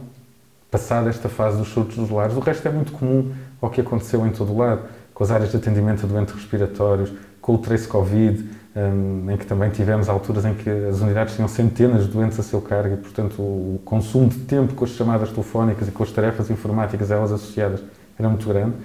passada 0.70 1.10
esta 1.10 1.28
fase 1.28 1.58
dos 1.58 1.70
surtos 1.70 1.96
dos 1.96 2.12
lares, 2.12 2.36
o 2.36 2.40
resto 2.40 2.68
é 2.68 2.72
muito 2.72 2.92
comum 2.92 3.34
ao 3.60 3.72
que 3.72 3.82
aconteceu 3.82 4.24
em 4.28 4.30
todo 4.30 4.54
o 4.54 4.58
lado, 4.60 4.82
com 5.16 5.24
as 5.24 5.32
áreas 5.32 5.50
de 5.50 5.58
atendimento 5.58 6.06
a 6.06 6.08
doentes 6.08 6.36
respiratórios, 6.36 7.12
com 7.42 7.56
o 7.56 7.58
trace 7.58 7.88
Covid, 7.88 8.48
um, 8.76 9.32
em 9.32 9.38
que 9.38 9.48
também 9.48 9.72
tivemos 9.72 10.08
alturas 10.08 10.46
em 10.46 10.54
que 10.54 10.70
as 10.70 11.02
unidades 11.02 11.34
tinham 11.34 11.48
centenas 11.48 12.06
de 12.06 12.12
doentes 12.12 12.40
a 12.40 12.44
seu 12.44 12.62
cargo 12.62 12.94
e, 12.94 12.98
portanto, 12.98 13.42
o 13.42 13.82
consumo 13.84 14.30
de 14.30 14.38
tempo 14.40 14.76
com 14.76 14.86
as 14.86 14.92
chamadas 14.92 15.30
telefónicas 15.30 15.88
e 15.88 15.92
com 15.92 16.04
as 16.04 16.12
tarefas 16.12 16.52
informáticas 16.52 17.10
elas 17.10 17.32
associadas 17.32 17.82
era 18.20 18.30
muito 18.30 18.48
grande. 18.48 18.76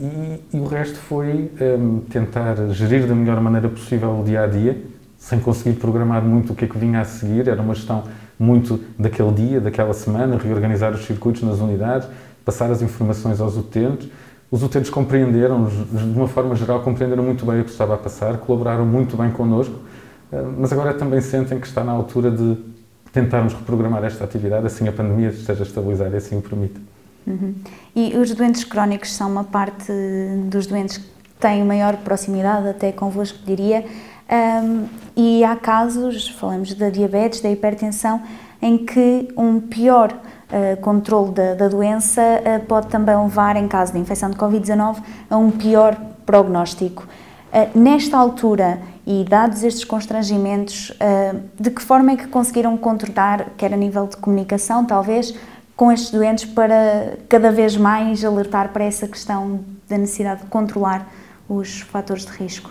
E, 0.00 0.56
e 0.56 0.58
o 0.58 0.64
resto 0.64 0.96
foi 0.96 1.50
um, 1.60 2.00
tentar 2.00 2.56
gerir 2.70 3.06
da 3.06 3.14
melhor 3.14 3.38
maneira 3.40 3.68
possível 3.68 4.18
o 4.18 4.24
dia 4.24 4.44
a 4.44 4.46
dia, 4.46 4.82
sem 5.18 5.38
conseguir 5.38 5.78
programar 5.78 6.22
muito 6.22 6.54
o 6.54 6.56
que 6.56 6.64
é 6.64 6.68
que 6.68 6.78
vinha 6.78 7.00
a 7.00 7.04
seguir. 7.04 7.48
Era 7.48 7.60
uma 7.60 7.74
gestão 7.74 8.04
muito 8.38 8.80
daquele 8.98 9.32
dia, 9.32 9.60
daquela 9.60 9.92
semana, 9.92 10.38
reorganizar 10.38 10.92
os 10.92 11.04
circuitos 11.04 11.42
nas 11.42 11.58
unidades, 11.58 12.08
passar 12.42 12.70
as 12.70 12.80
informações 12.80 13.42
aos 13.42 13.58
utentes. 13.58 14.08
Os 14.50 14.62
utentes 14.62 14.90
compreenderam, 14.90 15.66
de 15.66 16.18
uma 16.18 16.26
forma 16.26 16.56
geral, 16.56 16.80
compreenderam 16.80 17.22
muito 17.22 17.44
bem 17.44 17.60
o 17.60 17.64
que 17.64 17.70
estava 17.70 17.94
a 17.94 17.98
passar, 17.98 18.38
colaboraram 18.38 18.86
muito 18.86 19.18
bem 19.18 19.30
connosco, 19.30 19.74
eh, 20.32 20.42
mas 20.58 20.72
agora 20.72 20.94
também 20.94 21.20
sentem 21.20 21.60
que 21.60 21.66
está 21.66 21.84
na 21.84 21.92
altura 21.92 22.30
de 22.30 22.56
tentarmos 23.12 23.52
reprogramar 23.52 24.02
esta 24.02 24.24
atividade, 24.24 24.66
assim 24.66 24.88
a 24.88 24.92
pandemia 24.92 25.28
esteja 25.28 25.62
estabilizada 25.62 26.14
e 26.14 26.16
assim 26.16 26.38
o 26.38 26.42
permite. 26.42 26.80
Uhum. 27.26 27.54
E 27.94 28.16
os 28.16 28.34
doentes 28.34 28.64
crónicos 28.64 29.12
são 29.12 29.30
uma 29.30 29.44
parte 29.44 29.92
dos 30.46 30.66
doentes 30.66 30.98
que 30.98 31.04
têm 31.38 31.64
maior 31.64 31.96
proximidade 31.98 32.68
até 32.68 32.92
convosco, 32.92 33.38
diria. 33.44 33.84
Um, 34.30 34.86
e 35.16 35.42
há 35.42 35.56
casos, 35.56 36.28
falamos 36.28 36.72
da 36.74 36.88
diabetes, 36.88 37.40
da 37.40 37.50
hipertensão, 37.50 38.22
em 38.62 38.78
que 38.78 39.28
um 39.36 39.60
pior 39.60 40.12
uh, 40.12 40.80
controle 40.80 41.32
da, 41.32 41.54
da 41.54 41.68
doença 41.68 42.22
uh, 42.22 42.64
pode 42.66 42.86
também 42.88 43.16
levar, 43.16 43.56
em 43.56 43.66
caso 43.66 43.92
de 43.92 43.98
infecção 43.98 44.30
de 44.30 44.36
Covid-19, 44.36 45.02
a 45.28 45.36
um 45.36 45.50
pior 45.50 45.96
prognóstico. 46.24 47.08
Uh, 47.52 47.78
nesta 47.78 48.16
altura, 48.16 48.78
e 49.04 49.24
dados 49.24 49.64
estes 49.64 49.82
constrangimentos, 49.82 50.92
de 51.58 51.70
que 51.70 51.82
forma 51.82 52.12
é 52.12 52.16
que 52.16 52.28
conseguiram 52.28 52.76
contornar, 52.76 53.46
quer 53.56 53.72
a 53.72 53.76
nível 53.76 54.06
de 54.06 54.16
comunicação, 54.16 54.84
talvez, 54.84 55.34
com 55.80 55.90
estes 55.90 56.10
doentes 56.10 56.44
para 56.44 57.16
cada 57.26 57.50
vez 57.50 57.74
mais 57.74 58.22
alertar 58.22 58.68
para 58.68 58.84
essa 58.84 59.08
questão 59.08 59.64
da 59.88 59.96
necessidade 59.96 60.42
de 60.42 60.48
controlar 60.48 61.10
os 61.48 61.80
fatores 61.80 62.26
de 62.26 62.32
risco? 62.32 62.70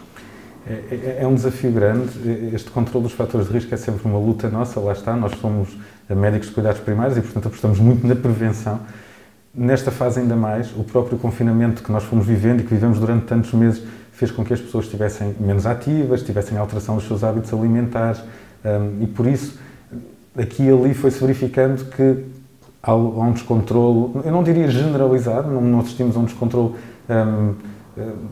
É, 0.68 0.74
é, 0.74 1.18
é, 1.22 1.28
um 1.28 1.34
desafio 1.34 1.72
grande. 1.72 2.12
Este 2.54 2.70
controle 2.70 3.06
dos 3.06 3.14
fatores 3.14 3.48
de 3.48 3.54
risco 3.54 3.74
é 3.74 3.78
sempre 3.78 4.08
uma 4.08 4.20
luta 4.20 4.48
nossa, 4.48 4.80
lá 4.80 4.94
está. 4.94 5.16
Nós 5.16 5.32
somos 5.40 5.76
médicos 6.08 6.50
de 6.50 6.54
cuidados 6.54 6.82
primários 6.82 7.18
e, 7.18 7.22
portanto, 7.22 7.48
apostamos 7.48 7.80
muito 7.80 8.06
na 8.06 8.16
prevenção. 8.16 8.80
Nesta 9.56 9.90
fase, 9.90 10.20
ainda 10.20 10.36
mais, 10.36 10.72
o 10.78 10.84
próprio 10.84 11.18
confinamento 11.18 11.82
que 11.82 11.92
nós 11.92 12.04
fomos 12.04 12.28
vivendo 12.28 12.60
e 12.60 12.64
que 12.64 12.70
vivemos 12.70 13.00
durante 13.00 13.26
tantos 13.26 13.52
meses 13.54 13.82
fez 14.12 14.30
com 14.30 14.46
que 14.46 14.54
as 14.54 14.62
pessoas 14.62 14.86
estivessem 14.86 15.36
menos 15.40 15.66
ativas, 15.66 16.22
tivessem 16.22 16.60
alteração 16.60 16.98
dos 16.98 17.08
seus 17.08 17.24
hábitos 17.24 17.52
alimentares 17.52 18.22
um, 18.64 19.02
e, 19.02 19.08
por 19.08 19.26
isso, 19.26 19.58
aqui 20.38 20.62
e 20.62 20.70
ali 20.70 20.94
foi-se 20.94 21.20
verificando 21.20 21.86
que 21.86 22.38
há 22.82 22.94
um 22.96 23.32
descontrole, 23.32 24.12
eu 24.24 24.32
não 24.32 24.44
diria 24.44 24.68
generalizado, 24.70 25.50
não, 25.50 25.62
não 25.62 25.80
assistimos 25.80 26.16
a 26.16 26.20
um 26.20 26.26
descontrole 26.26 26.76
um, 27.10 27.14
hum, 27.16 27.56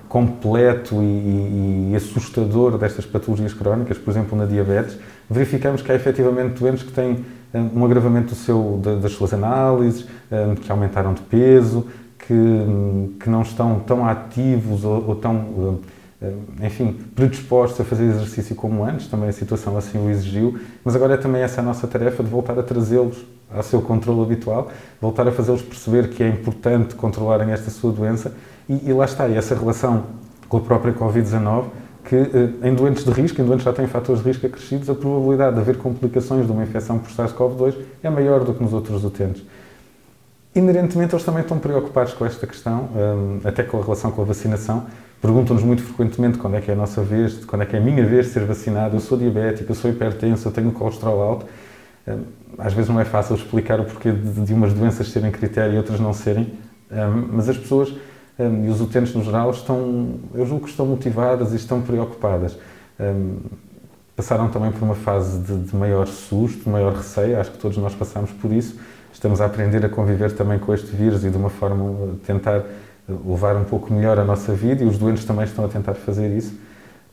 completo 0.07 0.95
e, 1.01 1.91
e, 1.91 1.95
assustador 1.95 2.77
destas 2.77 3.05
patologias 3.05 3.53
crónicas, 3.53 3.97
por 3.97 4.11
exemplo, 4.11 4.37
na 4.37 4.45
diabetes, 4.45 4.97
verificamos 5.29 5.81
que 5.81 5.91
há 5.91 5.95
efetivamente 5.95 6.59
doentes 6.59 6.83
que 6.83 6.91
têm 6.91 7.25
hum, 7.53 7.69
um 7.75 7.85
agravamento 7.85 8.29
do 8.29 8.35
seu, 8.35 8.79
das 9.01 9.11
suas 9.11 9.33
análises, 9.33 10.07
hum, 10.31 10.55
que 10.55 10.71
aumentaram 10.71 11.13
de 11.13 11.21
peso, 11.21 11.85
que, 12.17 12.33
que 13.19 13.29
não 13.29 13.41
estão 13.41 13.79
tão 13.79 14.05
ativos 14.05 14.83
ou, 14.83 15.09
ou 15.09 15.15
tão 15.15 15.79
enfim, 16.63 16.97
predispostos 17.15 17.79
a 17.79 17.83
fazer 17.83 18.05
exercício 18.05 18.55
como 18.55 18.83
antes, 18.83 19.05
também 19.07 19.29
a 19.29 19.31
situação 19.31 19.77
assim 19.77 19.99
o 19.99 20.09
exigiu, 20.09 20.59
mas 20.83 20.95
agora 20.95 21.13
é 21.13 21.17
também 21.17 21.43
essa 21.43 21.61
a 21.61 21.63
nossa 21.63 21.85
tarefa 21.85 22.23
de 22.23 22.29
voltar 22.29 22.57
a 22.57 22.63
trazê-los 22.63 23.23
ao 23.53 23.63
seu 23.63 23.81
controle 23.81 24.21
habitual, 24.21 24.69
voltar 25.01 25.27
a 25.27 25.31
fazê-los 25.31 25.61
perceber 25.61 26.09
que 26.09 26.23
é 26.23 26.27
importante 26.27 26.95
controlarem 26.95 27.51
esta 27.51 27.69
sua 27.69 27.91
doença 27.91 28.33
e, 28.67 28.89
e 28.89 28.93
lá 28.93 29.05
está, 29.05 29.27
e 29.27 29.35
essa 29.35 29.55
relação 29.55 30.03
com 30.49 30.57
a 30.57 30.61
própria 30.61 30.93
Covid-19, 30.93 31.65
que 32.03 32.15
eh, 32.15 32.67
em 32.67 32.73
doentes 32.73 33.03
de 33.03 33.11
risco, 33.11 33.41
em 33.41 33.45
doentes 33.45 33.63
que 33.63 33.69
já 33.69 33.75
têm 33.75 33.87
fatores 33.87 34.21
de 34.21 34.27
risco 34.27 34.45
acrescidos, 34.45 34.89
a 34.89 34.95
probabilidade 34.95 35.55
de 35.55 35.61
haver 35.61 35.77
complicações 35.77 36.45
de 36.45 36.51
uma 36.51 36.63
infecção 36.63 36.99
por 36.99 37.11
SARS-CoV-2 37.11 37.75
é 38.03 38.09
maior 38.09 38.43
do 38.43 38.53
que 38.53 38.63
nos 38.63 38.73
outros 38.73 39.03
utentes. 39.03 39.43
Inerentemente, 40.55 41.13
eles 41.13 41.23
também 41.23 41.41
estão 41.41 41.59
preocupados 41.59 42.13
com 42.13 42.25
esta 42.25 42.47
questão, 42.47 42.89
eh, 42.95 43.47
até 43.47 43.63
com 43.63 43.79
a 43.79 43.83
relação 43.83 44.11
com 44.11 44.21
a 44.21 44.25
vacinação. 44.25 44.85
Perguntam-nos 45.21 45.63
muito 45.63 45.83
frequentemente 45.83 46.37
quando 46.37 46.55
é 46.55 46.61
que 46.61 46.69
é 46.69 46.73
a 46.73 46.77
nossa 46.77 47.01
vez, 47.01 47.43
quando 47.45 47.61
é 47.63 47.65
que 47.65 47.75
é 47.75 47.79
a 47.79 47.81
minha 47.81 48.05
vez 48.05 48.27
de 48.27 48.33
ser 48.33 48.45
vacinado. 48.45 48.95
Eu 48.95 48.99
sou 48.99 49.17
diabético, 49.17 49.71
eu 49.71 49.75
sou 49.75 49.89
hipertenso, 49.89 50.47
eu 50.47 50.51
tenho 50.51 50.71
colesterol 50.71 51.21
alto 51.21 51.45
às 52.57 52.73
vezes 52.73 52.89
não 52.89 52.99
é 52.99 53.05
fácil 53.05 53.35
explicar 53.35 53.79
o 53.79 53.85
porquê 53.85 54.11
de, 54.11 54.53
umas 54.53 54.73
doenças 54.73 55.09
serem 55.09 55.31
critério 55.31 55.75
e 55.75 55.77
outras 55.77 55.99
não 55.99 56.13
serem, 56.13 56.53
mas 57.31 57.49
as 57.49 57.57
pessoas 57.57 57.93
e 58.39 58.69
os 58.69 58.79
utentes 58.79 59.13
no 59.13 59.23
geral 59.23 59.49
estão, 59.51 60.15
eu 60.33 60.45
julgo 60.45 60.65
que 60.65 60.69
estão 60.69 60.85
motivadas 60.85 61.53
e 61.53 61.55
estão 61.55 61.81
preocupadas. 61.81 62.57
Passaram 64.15 64.49
também 64.49 64.71
por 64.71 64.83
uma 64.83 64.95
fase 64.95 65.39
de, 65.39 65.57
de 65.57 65.75
maior 65.75 66.07
susto, 66.07 66.63
de 66.63 66.69
maior 66.69 66.93
receio, 66.93 67.39
acho 67.39 67.51
que 67.51 67.57
todos 67.57 67.77
nós 67.77 67.93
passamos 67.93 68.31
por 68.31 68.51
isso. 68.51 68.79
Estamos 69.13 69.41
a 69.41 69.45
aprender 69.45 69.83
a 69.85 69.89
conviver 69.89 70.31
também 70.33 70.59
com 70.59 70.73
este 70.73 70.95
vírus 70.95 71.25
e 71.25 71.29
de 71.29 71.37
uma 71.37 71.49
forma 71.49 72.15
tentar 72.25 72.63
levar 73.25 73.55
um 73.55 73.63
pouco 73.63 73.91
melhor 73.93 74.19
a 74.19 74.23
nossa 74.23 74.53
vida 74.53 74.83
e 74.83 74.87
os 74.87 74.97
doentes 74.97 75.25
também 75.25 75.45
estão 75.45 75.65
a 75.65 75.67
tentar 75.67 75.95
fazer 75.95 76.35
isso. 76.35 76.53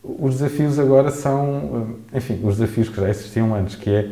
Os 0.02 0.34
desafios 0.34 0.78
agora 0.78 1.10
são, 1.10 1.96
enfim, 2.12 2.40
os 2.42 2.58
desafios 2.58 2.90
que 2.90 3.00
já 3.00 3.08
existiam 3.08 3.54
antes, 3.54 3.76
que 3.76 3.90
é 3.90 4.10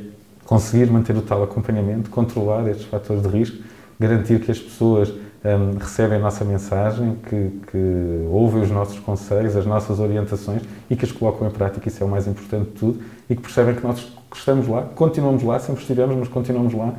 conseguir 0.52 0.90
manter 0.90 1.16
o 1.16 1.22
tal 1.22 1.42
acompanhamento, 1.42 2.10
controlar 2.10 2.68
estes 2.68 2.84
fatores 2.84 3.22
de 3.22 3.28
risco, 3.30 3.56
garantir 3.98 4.38
que 4.38 4.50
as 4.50 4.58
pessoas 4.58 5.10
um, 5.10 5.78
recebem 5.78 6.18
a 6.18 6.20
nossa 6.20 6.44
mensagem, 6.44 7.16
que, 7.26 7.60
que, 7.70 8.26
ouvem 8.30 8.60
os 8.60 8.70
nossos 8.70 8.98
conselhos, 8.98 9.56
as 9.56 9.64
nossas 9.64 9.98
orientações 9.98 10.60
e 10.90 10.94
que 10.94 11.06
as 11.06 11.10
colocam 11.10 11.48
em 11.48 11.50
prática, 11.50 11.88
isso 11.88 12.02
é 12.02 12.06
o 12.06 12.10
mais 12.10 12.26
importante 12.26 12.66
de 12.66 12.72
tudo, 12.72 13.02
e 13.30 13.34
que 13.34 13.40
percebem 13.40 13.74
que 13.74 13.82
nós 13.82 14.12
estamos 14.34 14.68
lá, 14.68 14.82
continuamos 14.94 15.42
lá, 15.42 15.58
sempre 15.58 15.80
estivemos, 15.80 16.14
mas 16.16 16.28
continuamos 16.28 16.74
lá 16.74 16.96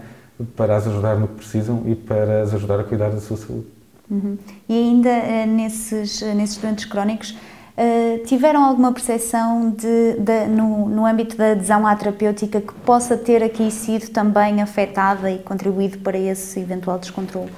para 0.55 0.75
as 0.75 0.87
ajudar 0.87 1.19
no 1.19 1.27
que 1.27 1.35
precisam 1.35 1.83
e 1.85 1.93
para 1.93 2.41
as 2.41 2.55
ajudar 2.55 2.79
a 2.79 2.83
cuidar 2.83 3.11
da 3.11 3.21
sua 3.21 3.37
saúde. 3.37 3.67
Uhum. 4.09 4.35
E 4.67 4.73
ainda 4.73 5.09
uh, 5.09 5.47
nesses, 5.47 6.23
uh, 6.23 6.33
nesses 6.33 6.57
doentes 6.57 6.85
crónicos, 6.85 7.37
Uh, 7.75 8.23
tiveram 8.25 8.63
alguma 8.63 8.93
percepção 8.93 9.71
de, 9.71 10.13
de, 10.19 10.45
no, 10.45 10.87
no 10.87 11.05
âmbito 11.07 11.35
da 11.35 11.53
adesão 11.53 11.87
à 11.87 11.95
terapêutica 11.95 12.61
que 12.61 12.73
possa 12.85 13.17
ter 13.17 13.41
aqui 13.41 13.71
sido 13.71 14.09
também 14.09 14.61
afetada 14.61 15.31
e 15.31 15.39
contribuído 15.39 15.97
para 15.97 16.15
esse 16.15 16.59
eventual 16.59 16.99
descontrole? 16.99 17.49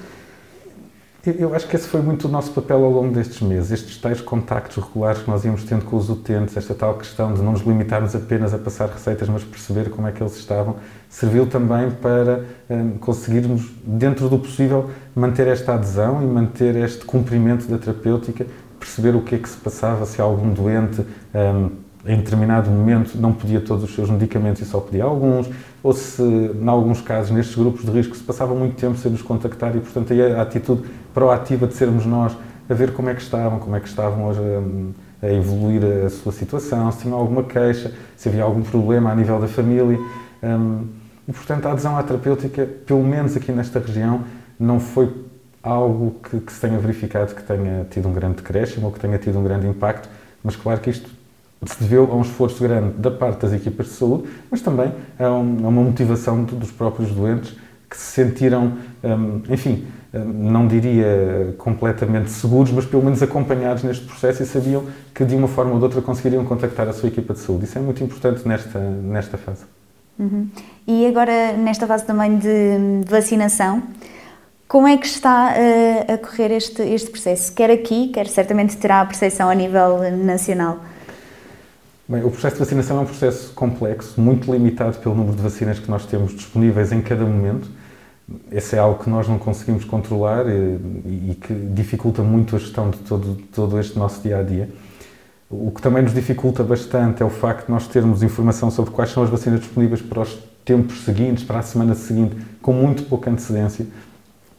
Eu 1.27 1.55
acho 1.55 1.67
que 1.67 1.75
esse 1.75 1.87
foi 1.87 2.03
muito 2.03 2.27
o 2.27 2.31
nosso 2.31 2.51
papel 2.51 2.85
ao 2.85 2.91
longo 2.91 3.11
destes 3.11 3.41
meses, 3.41 3.71
estes 3.71 3.97
tais 3.97 4.21
contactos 4.21 4.83
regulares 4.83 5.23
que 5.23 5.29
nós 5.29 5.43
íamos 5.43 5.63
tendo 5.63 5.83
com 5.83 5.97
os 5.97 6.07
utentes, 6.07 6.55
esta 6.55 6.75
tal 6.75 6.93
questão 6.93 7.33
de 7.33 7.41
não 7.41 7.53
nos 7.53 7.61
limitarmos 7.61 8.15
apenas 8.15 8.53
a 8.53 8.59
passar 8.59 8.87
receitas, 8.87 9.27
mas 9.27 9.43
perceber 9.43 9.89
como 9.89 10.07
é 10.07 10.11
que 10.11 10.21
eles 10.21 10.37
estavam, 10.37 10.75
serviu 11.09 11.47
também 11.47 11.89
para 11.89 12.45
um, 12.69 12.91
conseguirmos, 12.99 13.71
dentro 13.83 14.29
do 14.29 14.37
possível, 14.37 14.91
manter 15.15 15.47
esta 15.47 15.73
adesão 15.73 16.21
e 16.21 16.25
manter 16.25 16.75
este 16.75 17.03
cumprimento 17.05 17.65
da 17.65 17.79
terapêutica 17.79 18.45
perceber 18.85 19.17
o 19.17 19.21
que 19.21 19.33
é 19.33 19.37
que 19.39 19.49
se 19.49 19.57
passava, 19.57 20.05
se 20.05 20.21
algum 20.21 20.53
doente 20.53 21.01
um, 21.33 21.71
em 22.05 22.17
determinado 22.17 22.69
momento 22.69 23.17
não 23.17 23.33
podia 23.33 23.59
todos 23.59 23.83
os 23.83 23.95
seus 23.95 24.11
medicamentos 24.11 24.61
e 24.61 24.65
só 24.65 24.79
podia 24.79 25.03
alguns, 25.03 25.49
ou 25.81 25.91
se, 25.91 26.21
em 26.21 26.67
alguns 26.67 27.01
casos, 27.01 27.31
nestes 27.31 27.55
grupos 27.55 27.83
de 27.83 27.89
risco, 27.89 28.15
se 28.15 28.21
passava 28.21 28.53
muito 28.53 28.75
tempo 28.75 28.95
sem 28.95 29.11
nos 29.11 29.23
contactar 29.23 29.75
e, 29.75 29.79
portanto, 29.79 30.13
aí 30.13 30.21
a 30.33 30.41
atitude 30.43 30.83
proativa 31.15 31.65
de 31.65 31.73
sermos 31.73 32.05
nós 32.05 32.37
a 32.69 32.73
ver 32.75 32.93
como 32.93 33.09
é 33.09 33.15
que 33.15 33.21
estavam, 33.21 33.57
como 33.57 33.75
é 33.75 33.79
que 33.79 33.87
estavam 33.87 34.27
hoje 34.27 34.39
a, 35.21 35.25
a 35.25 35.33
evoluir 35.33 35.81
a 36.05 36.09
sua 36.11 36.31
situação, 36.31 36.91
se 36.91 36.99
tinham 36.99 37.17
alguma 37.17 37.43
queixa, 37.43 37.91
se 38.15 38.29
havia 38.29 38.43
algum 38.43 38.61
problema 38.61 39.11
a 39.11 39.15
nível 39.15 39.39
da 39.39 39.47
família. 39.47 39.97
Um, 40.43 40.85
e, 41.27 41.33
portanto, 41.33 41.65
a 41.65 41.71
adesão 41.71 41.97
à 41.97 42.03
terapêutica, 42.03 42.69
pelo 42.85 43.03
menos 43.03 43.35
aqui 43.35 43.51
nesta 43.51 43.79
região, 43.79 44.21
não 44.59 44.79
foi 44.79 45.11
algo 45.65 46.15
que, 46.21 46.39
que, 46.39 46.53
se 46.53 46.61
tenha 46.61 46.77
verificado 46.77 47.33
que 47.33 47.43
tenha 47.43 47.85
tido 47.89 48.07
um 48.07 48.13
grande 48.13 48.35
decréscimo 48.35 48.85
ou 48.85 48.91
que 48.91 48.99
tenha 48.99 49.17
tido 49.17 49.39
um 49.39 49.43
grande 49.43 49.67
impacto, 49.67 50.07
mas 50.43 50.55
claro 50.55 50.79
que 50.79 50.91
isto 50.91 51.09
se 51.65 51.81
deveu 51.81 52.07
a 52.11 52.15
um 52.15 52.21
esforço 52.21 52.61
grande 52.61 52.93
da 52.97 53.09
parte 53.09 53.41
das 53.41 53.53
equipas 53.53 53.87
de 53.87 53.93
saúde, 53.93 54.29
mas 54.51 54.61
também 54.61 54.91
a, 55.17 55.29
uma 55.29 55.71
motivação 55.71 56.43
dos 56.43 56.71
próprios 56.71 57.11
doentes 57.11 57.55
que 57.89 57.97
se 57.97 58.11
sentiram, 58.11 58.73
hum, 59.03 59.41
enfim, 59.49 59.85
hum, 60.13 60.19
não 60.23 60.67
diria 60.67 61.55
completamente 61.57 62.29
seguros, 62.29 62.71
mas 62.71 62.85
pelo 62.85 63.03
menos 63.03 63.23
acompanhados 63.23 63.83
neste 63.83 64.05
processo 64.05 64.43
e 64.43 64.45
sabiam 64.45 64.85
que 65.13 65.25
de 65.25 65.35
uma 65.35 65.47
forma 65.47 65.71
ou 65.71 65.77
de 65.77 65.83
outra 65.85 66.01
conseguiriam 66.01 66.45
contactar 66.45 66.87
a 66.87 66.93
sua 66.93 67.09
equipa 67.09 67.33
de 67.33 67.39
saúde. 67.39 67.65
Isso 67.65 67.77
é 67.77 67.81
muito 67.81 68.03
importante 68.03 68.47
nesta, 68.47 68.79
nesta 68.79 69.37
fase. 69.37 69.63
Uhum. 70.19 70.47
E 70.87 71.07
agora, 71.07 71.53
nesta 71.53 71.87
fase 71.87 72.05
também 72.05 72.37
de, 72.37 73.03
de 73.03 73.09
vacinação, 73.09 73.83
como 74.67 74.87
é 74.87 74.97
que 74.97 75.05
está 75.05 75.53
uh, 75.53 76.13
a 76.13 76.17
correr 76.17 76.51
este, 76.51 76.81
este 76.81 77.09
processo? 77.09 77.53
Quer 77.53 77.69
aqui, 77.71 78.09
quer 78.09 78.27
certamente 78.27 78.75
terá 78.77 79.01
a 79.01 79.05
percepção 79.05 79.49
a 79.49 79.55
nível 79.55 79.99
nacional. 80.11 80.79
Bem, 82.07 82.23
o 82.23 82.29
processo 82.29 82.55
de 82.55 82.59
vacinação 82.59 82.97
é 82.97 83.01
um 83.01 83.05
processo 83.05 83.51
complexo, 83.53 84.19
muito 84.21 84.51
limitado 84.51 84.97
pelo 84.99 85.15
número 85.15 85.35
de 85.35 85.41
vacinas 85.41 85.79
que 85.79 85.89
nós 85.89 86.05
temos 86.05 86.35
disponíveis 86.35 86.91
em 86.91 87.01
cada 87.01 87.25
momento. 87.25 87.67
Esse 88.51 88.75
é 88.75 88.79
algo 88.79 89.03
que 89.03 89.09
nós 89.09 89.27
não 89.27 89.37
conseguimos 89.37 89.85
controlar 89.85 90.45
e, 90.47 91.31
e 91.31 91.37
que 91.39 91.53
dificulta 91.53 92.21
muito 92.23 92.55
a 92.55 92.59
gestão 92.59 92.89
de 92.89 92.97
todo, 92.99 93.35
todo 93.53 93.79
este 93.79 93.97
nosso 93.97 94.21
dia 94.21 94.39
a 94.39 94.43
dia. 94.43 94.69
O 95.49 95.71
que 95.71 95.81
também 95.81 96.01
nos 96.01 96.13
dificulta 96.13 96.63
bastante 96.63 97.21
é 97.21 97.25
o 97.25 97.29
facto 97.29 97.67
de 97.67 97.71
nós 97.71 97.87
termos 97.87 98.23
informação 98.23 98.71
sobre 98.71 98.91
quais 98.91 99.11
são 99.11 99.23
as 99.23 99.29
vacinas 99.29 99.59
disponíveis 99.59 100.01
para 100.01 100.21
os 100.21 100.37
tempos 100.63 101.03
seguintes, 101.03 101.43
para 101.43 101.59
a 101.59 101.61
semana 101.61 101.93
seguinte, 101.93 102.35
com 102.61 102.73
muito 102.73 103.03
pouca 103.03 103.29
antecedência. 103.29 103.85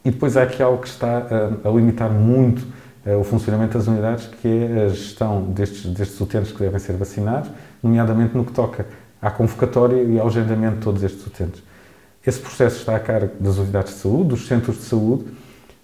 E 0.07 0.11
depois 0.13 0.37
há 0.37 0.45
aqui 0.45 0.63
algo 0.63 0.81
que 0.81 0.87
está 0.87 1.19
a, 1.19 1.69
a 1.69 1.73
limitar 1.73 2.09
muito 2.09 2.65
é 3.05 3.17
o 3.17 3.25
funcionamento 3.25 3.77
das 3.77 3.89
unidades, 3.89 4.29
que 4.41 4.47
é 4.47 4.85
a 4.85 4.89
gestão 4.89 5.43
destes, 5.51 5.85
destes 5.87 6.21
utentes 6.21 6.53
que 6.53 6.61
devem 6.61 6.79
ser 6.79 6.93
vacinados, 6.93 7.51
nomeadamente 7.83 8.37
no 8.37 8.45
que 8.45 8.53
toca 8.53 8.87
à 9.21 9.33
convocatória 9.33 10.01
e 10.01 10.21
ao 10.21 10.29
agendamento 10.29 10.77
de 10.77 10.83
todos 10.83 11.03
estes 11.03 11.27
utentes. 11.27 11.61
Esse 12.25 12.39
processo 12.39 12.77
está 12.77 12.95
a 12.95 13.01
cargo 13.01 13.33
das 13.41 13.59
unidades 13.59 13.95
de 13.95 13.99
saúde, 13.99 14.29
dos 14.29 14.47
centros 14.47 14.77
de 14.77 14.85
saúde, 14.85 15.25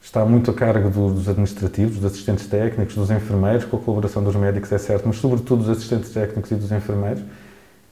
está 0.01 0.25
muito 0.25 0.53
a 0.53 0.55
cargo 0.55 0.89
dos 0.89 1.29
administrativos, 1.29 1.97
dos 1.97 2.05
assistentes 2.05 2.47
técnicos, 2.47 2.95
dos 2.95 3.11
enfermeiros, 3.11 3.65
com 3.65 3.77
a 3.77 3.81
colaboração 3.81 4.23
dos 4.23 4.37
médicos, 4.37 4.71
é 4.71 4.79
certo, 4.79 5.03
mas 5.09 5.17
sobretudo 5.17 5.65
dos 5.65 5.69
assistentes 5.69 6.11
técnicos 6.11 6.49
e 6.53 6.55
dos 6.55 6.71
enfermeiros. 6.71 7.25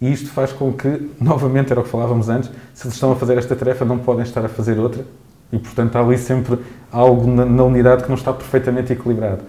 E 0.00 0.12
isto 0.12 0.30
faz 0.30 0.52
com 0.52 0.72
que, 0.72 1.10
novamente, 1.20 1.72
era 1.72 1.80
o 1.80 1.82
que 1.82 1.90
falávamos 1.90 2.28
antes, 2.28 2.48
se 2.72 2.86
eles 2.86 2.94
estão 2.94 3.10
a 3.10 3.16
fazer 3.16 3.36
esta 3.36 3.56
tarefa, 3.56 3.84
não 3.84 3.98
podem 3.98 4.22
estar 4.22 4.44
a 4.44 4.48
fazer 4.48 4.78
outra, 4.78 5.04
e, 5.52 5.58
portanto, 5.58 5.96
há 5.96 6.00
ali 6.00 6.16
sempre 6.16 6.58
algo 6.92 7.30
na, 7.30 7.44
na 7.44 7.64
unidade 7.64 8.02
que 8.02 8.08
não 8.08 8.16
está 8.16 8.32
perfeitamente 8.32 8.92
equilibrado. 8.92 9.42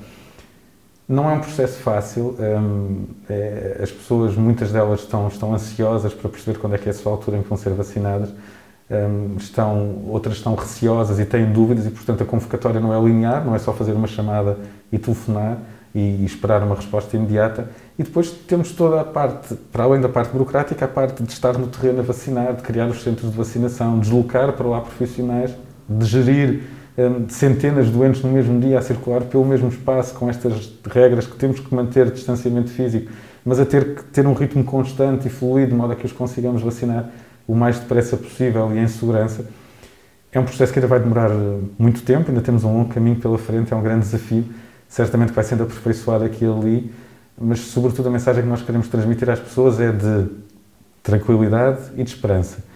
Não 1.07 1.29
é 1.29 1.33
um 1.33 1.39
processo 1.39 1.79
fácil. 1.79 2.35
Hum, 2.39 3.05
é, 3.29 3.79
as 3.83 3.91
pessoas, 3.91 4.35
muitas 4.35 4.71
delas, 4.71 5.01
estão, 5.01 5.27
estão 5.27 5.53
ansiosas 5.53 6.13
para 6.13 6.29
perceber 6.29 6.57
quando 6.57 6.75
é 6.75 6.77
que 6.77 6.87
é 6.87 6.91
a 6.91 6.95
sua 6.95 7.11
altura 7.11 7.37
em 7.37 7.41
que 7.43 7.49
vão 7.49 7.57
ser 7.57 7.71
vacinadas. 7.71 8.29
Hum, 8.89 9.35
estão, 9.37 10.03
outras 10.07 10.37
estão 10.37 10.55
receosas 10.55 11.19
e 11.19 11.25
têm 11.25 11.51
dúvidas, 11.51 11.85
e, 11.85 11.91
portanto, 11.91 12.23
a 12.23 12.25
convocatória 12.25 12.79
não 12.79 12.93
é 12.93 13.05
linear, 13.05 13.45
não 13.45 13.53
é 13.55 13.59
só 13.59 13.73
fazer 13.73 13.93
uma 13.93 14.07
chamada 14.07 14.57
e 14.91 14.97
telefonar 14.97 15.57
e 15.93 16.23
esperar 16.23 16.63
uma 16.63 16.75
resposta 16.75 17.15
imediata. 17.17 17.69
E 17.99 18.03
depois 18.03 18.31
temos 18.31 18.71
toda 18.71 19.01
a 19.01 19.03
parte, 19.03 19.55
para 19.71 19.83
além 19.83 19.99
da 19.99 20.07
parte 20.07 20.31
burocrática, 20.31 20.85
a 20.85 20.87
parte 20.87 21.21
de 21.21 21.31
estar 21.31 21.57
no 21.57 21.67
terreno 21.67 21.99
a 21.99 22.03
vacinar, 22.03 22.55
de 22.55 22.63
criar 22.63 22.87
os 22.87 23.03
centros 23.03 23.29
de 23.29 23.37
vacinação, 23.37 23.99
deslocar 23.99 24.53
para 24.53 24.67
lá 24.67 24.79
profissionais 24.79 25.53
de 25.97 26.05
gerir 26.05 26.61
um, 26.97 27.27
centenas 27.29 27.87
de 27.87 27.91
doentes 27.91 28.21
no 28.21 28.31
mesmo 28.31 28.59
dia 28.59 28.79
a 28.79 28.81
circular 28.81 29.21
pelo 29.21 29.45
mesmo 29.45 29.69
espaço, 29.69 30.13
com 30.13 30.29
estas 30.29 30.71
regras 30.89 31.25
que 31.25 31.35
temos 31.35 31.59
que 31.59 31.73
manter 31.73 32.11
distanciamento 32.11 32.69
físico, 32.69 33.11
mas 33.45 33.59
a 33.59 33.65
ter 33.65 33.95
que 33.95 34.03
ter 34.05 34.27
um 34.27 34.33
ritmo 34.33 34.63
constante 34.63 35.27
e 35.27 35.29
fluido, 35.29 35.71
de 35.71 35.77
modo 35.77 35.93
a 35.93 35.95
que 35.95 36.05
os 36.05 36.11
consigamos 36.11 36.61
vacinar 36.61 37.09
o 37.47 37.55
mais 37.55 37.79
depressa 37.79 38.15
possível 38.15 38.71
e 38.73 38.79
em 38.79 38.87
segurança. 38.87 39.45
É 40.31 40.39
um 40.39 40.45
processo 40.45 40.71
que 40.71 40.79
ainda 40.79 40.87
vai 40.87 40.99
demorar 40.99 41.31
hum, 41.31 41.69
muito 41.77 42.03
tempo, 42.03 42.29
ainda 42.29 42.41
temos 42.41 42.63
um 42.63 42.73
longo 42.73 42.93
caminho 42.93 43.17
pela 43.17 43.37
frente, 43.37 43.73
é 43.73 43.75
um 43.75 43.81
grande 43.81 44.05
desafio. 44.05 44.45
Certamente 44.87 45.33
vai 45.33 45.43
sendo 45.43 45.63
aperfeiçoado 45.63 46.23
aqui 46.23 46.45
e 46.45 46.47
ali, 46.47 46.91
mas 47.37 47.59
sobretudo 47.59 48.07
a 48.07 48.11
mensagem 48.11 48.43
que 48.43 48.49
nós 48.49 48.61
queremos 48.61 48.87
transmitir 48.87 49.29
às 49.29 49.39
pessoas 49.39 49.79
é 49.79 49.91
de 49.91 50.27
tranquilidade 51.01 51.79
e 51.95 52.03
de 52.03 52.09
esperança. 52.09 52.70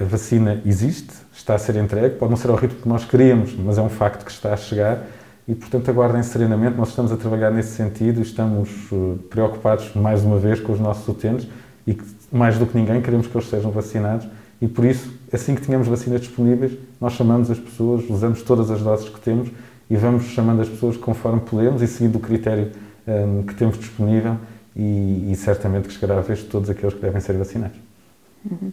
A 0.00 0.04
vacina 0.04 0.62
existe, 0.64 1.12
está 1.32 1.54
a 1.54 1.58
ser 1.58 1.74
entregue, 1.76 2.14
pode 2.14 2.30
não 2.30 2.36
ser 2.36 2.50
ao 2.50 2.56
ritmo 2.56 2.80
que 2.80 2.88
nós 2.88 3.04
queríamos, 3.04 3.54
mas 3.56 3.78
é 3.78 3.82
um 3.82 3.88
facto 3.88 4.24
que 4.24 4.30
está 4.30 4.54
a 4.54 4.56
chegar 4.56 5.04
e, 5.46 5.54
portanto, 5.54 5.88
aguardem 5.90 6.22
serenamente. 6.22 6.76
Nós 6.76 6.90
estamos 6.90 7.10
a 7.10 7.16
trabalhar 7.16 7.50
nesse 7.50 7.70
sentido 7.70 8.20
e 8.20 8.22
estamos 8.22 8.68
eh, 8.92 9.14
preocupados, 9.28 9.92
mais 9.94 10.22
uma 10.22 10.38
vez, 10.38 10.60
com 10.60 10.72
os 10.72 10.78
nossos 10.78 11.08
utentes 11.08 11.48
e, 11.86 11.98
mais 12.30 12.58
do 12.58 12.66
que 12.66 12.76
ninguém, 12.78 13.02
queremos 13.02 13.26
que 13.26 13.36
eles 13.36 13.48
sejam 13.48 13.72
vacinados 13.72 14.28
e, 14.60 14.68
por 14.68 14.84
isso, 14.84 15.12
assim 15.32 15.54
que 15.54 15.62
tenhamos 15.62 15.88
vacinas 15.88 16.20
disponíveis, 16.20 16.72
nós 17.00 17.14
chamamos 17.14 17.50
as 17.50 17.58
pessoas, 17.58 18.04
usamos 18.08 18.42
todas 18.42 18.70
as 18.70 18.80
doses 18.80 19.08
que 19.08 19.20
temos 19.20 19.48
e 19.90 19.96
vamos 19.96 20.24
chamando 20.26 20.60
as 20.60 20.68
pessoas 20.68 20.96
conforme 20.96 21.40
podemos 21.40 21.82
e 21.82 21.86
seguindo 21.86 22.16
o 22.16 22.20
critério 22.20 22.70
ehm, 23.06 23.42
que 23.42 23.54
temos 23.54 23.78
disponível 23.78 24.36
e, 24.76 25.32
e, 25.32 25.36
certamente 25.36 25.88
que 25.88 25.94
chegará 25.94 26.18
a 26.18 26.22
vez 26.22 26.40
de 26.40 26.44
todos 26.44 26.68
aqueles 26.70 26.94
que 26.94 27.00
devem 27.00 27.20
ser 27.20 27.36
vacinados. 27.36 27.76
Uhum. 28.48 28.70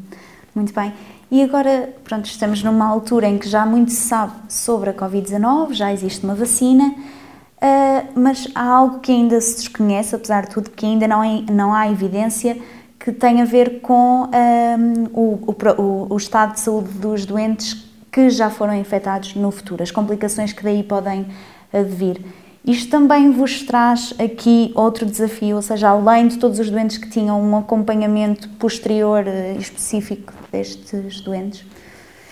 Muito 0.55 0.73
bem. 0.73 0.93
E 1.29 1.43
agora, 1.43 1.93
pronto, 2.05 2.25
estamos 2.27 2.63
numa 2.63 2.87
altura 2.87 3.27
em 3.27 3.37
que 3.37 3.49
já 3.49 3.65
muito 3.65 3.91
se 3.91 4.07
sabe 4.07 4.31
sobre 4.47 4.89
a 4.89 4.93
Covid-19, 4.93 5.73
já 5.73 5.91
existe 5.91 6.23
uma 6.23 6.33
vacina, 6.33 6.95
uh, 6.95 8.07
mas 8.15 8.47
há 8.55 8.63
algo 8.63 8.99
que 8.99 9.11
ainda 9.11 9.41
se 9.41 9.57
desconhece, 9.57 10.15
apesar 10.15 10.45
de 10.45 10.51
tudo, 10.51 10.69
que 10.69 10.85
ainda 10.85 11.09
não, 11.09 11.21
é, 11.21 11.41
não 11.51 11.73
há 11.73 11.91
evidência 11.91 12.57
que 12.97 13.11
tem 13.11 13.41
a 13.41 13.45
ver 13.45 13.81
com 13.81 14.29
ah, 14.31 14.77
o, 15.13 15.53
o, 15.77 16.13
o 16.13 16.17
estado 16.17 16.53
de 16.53 16.59
saúde 16.61 16.89
dos 16.93 17.23
doentes 17.23 17.85
que 18.11 18.31
já 18.31 18.49
foram 18.49 18.73
infectados 18.73 19.35
no 19.35 19.51
futuro, 19.51 19.83
as 19.83 19.91
complicações 19.91 20.53
que 20.53 20.63
daí 20.63 20.81
podem 20.81 21.27
advir. 21.71 22.19
Isto 22.65 22.89
também 22.89 23.31
vos 23.31 23.61
traz 23.61 24.15
aqui 24.17 24.71
outro 24.73 25.05
desafio, 25.05 25.57
ou 25.57 25.61
seja, 25.61 25.89
além 25.89 26.27
de 26.27 26.37
todos 26.37 26.57
os 26.59 26.67
doentes 26.71 26.97
que 26.97 27.07
tinham 27.07 27.39
um 27.39 27.55
acompanhamento 27.55 28.49
posterior 28.57 29.23
eh, 29.27 29.55
específico 29.59 30.33
destes 30.51 31.21
doentes? 31.21 31.63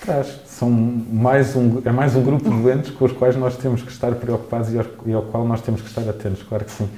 Traz. 0.01 0.39
São 0.47 0.71
mais 0.71 1.55
um, 1.55 1.83
é 1.85 1.91
mais 1.91 2.15
um 2.15 2.23
grupo 2.23 2.49
de 2.49 2.61
doentes 2.63 2.89
com 2.89 3.05
os 3.05 3.11
quais 3.11 3.35
nós 3.35 3.55
temos 3.57 3.83
que 3.83 3.91
estar 3.91 4.11
preocupados 4.15 4.73
e 4.73 5.13
ao, 5.13 5.21
qual 5.21 5.45
nós 5.45 5.61
temos 5.61 5.81
que 5.81 5.87
estar 5.87 6.01
atentos, 6.09 6.41
claro 6.41 6.65
que 6.65 6.71
sim. 6.71 6.89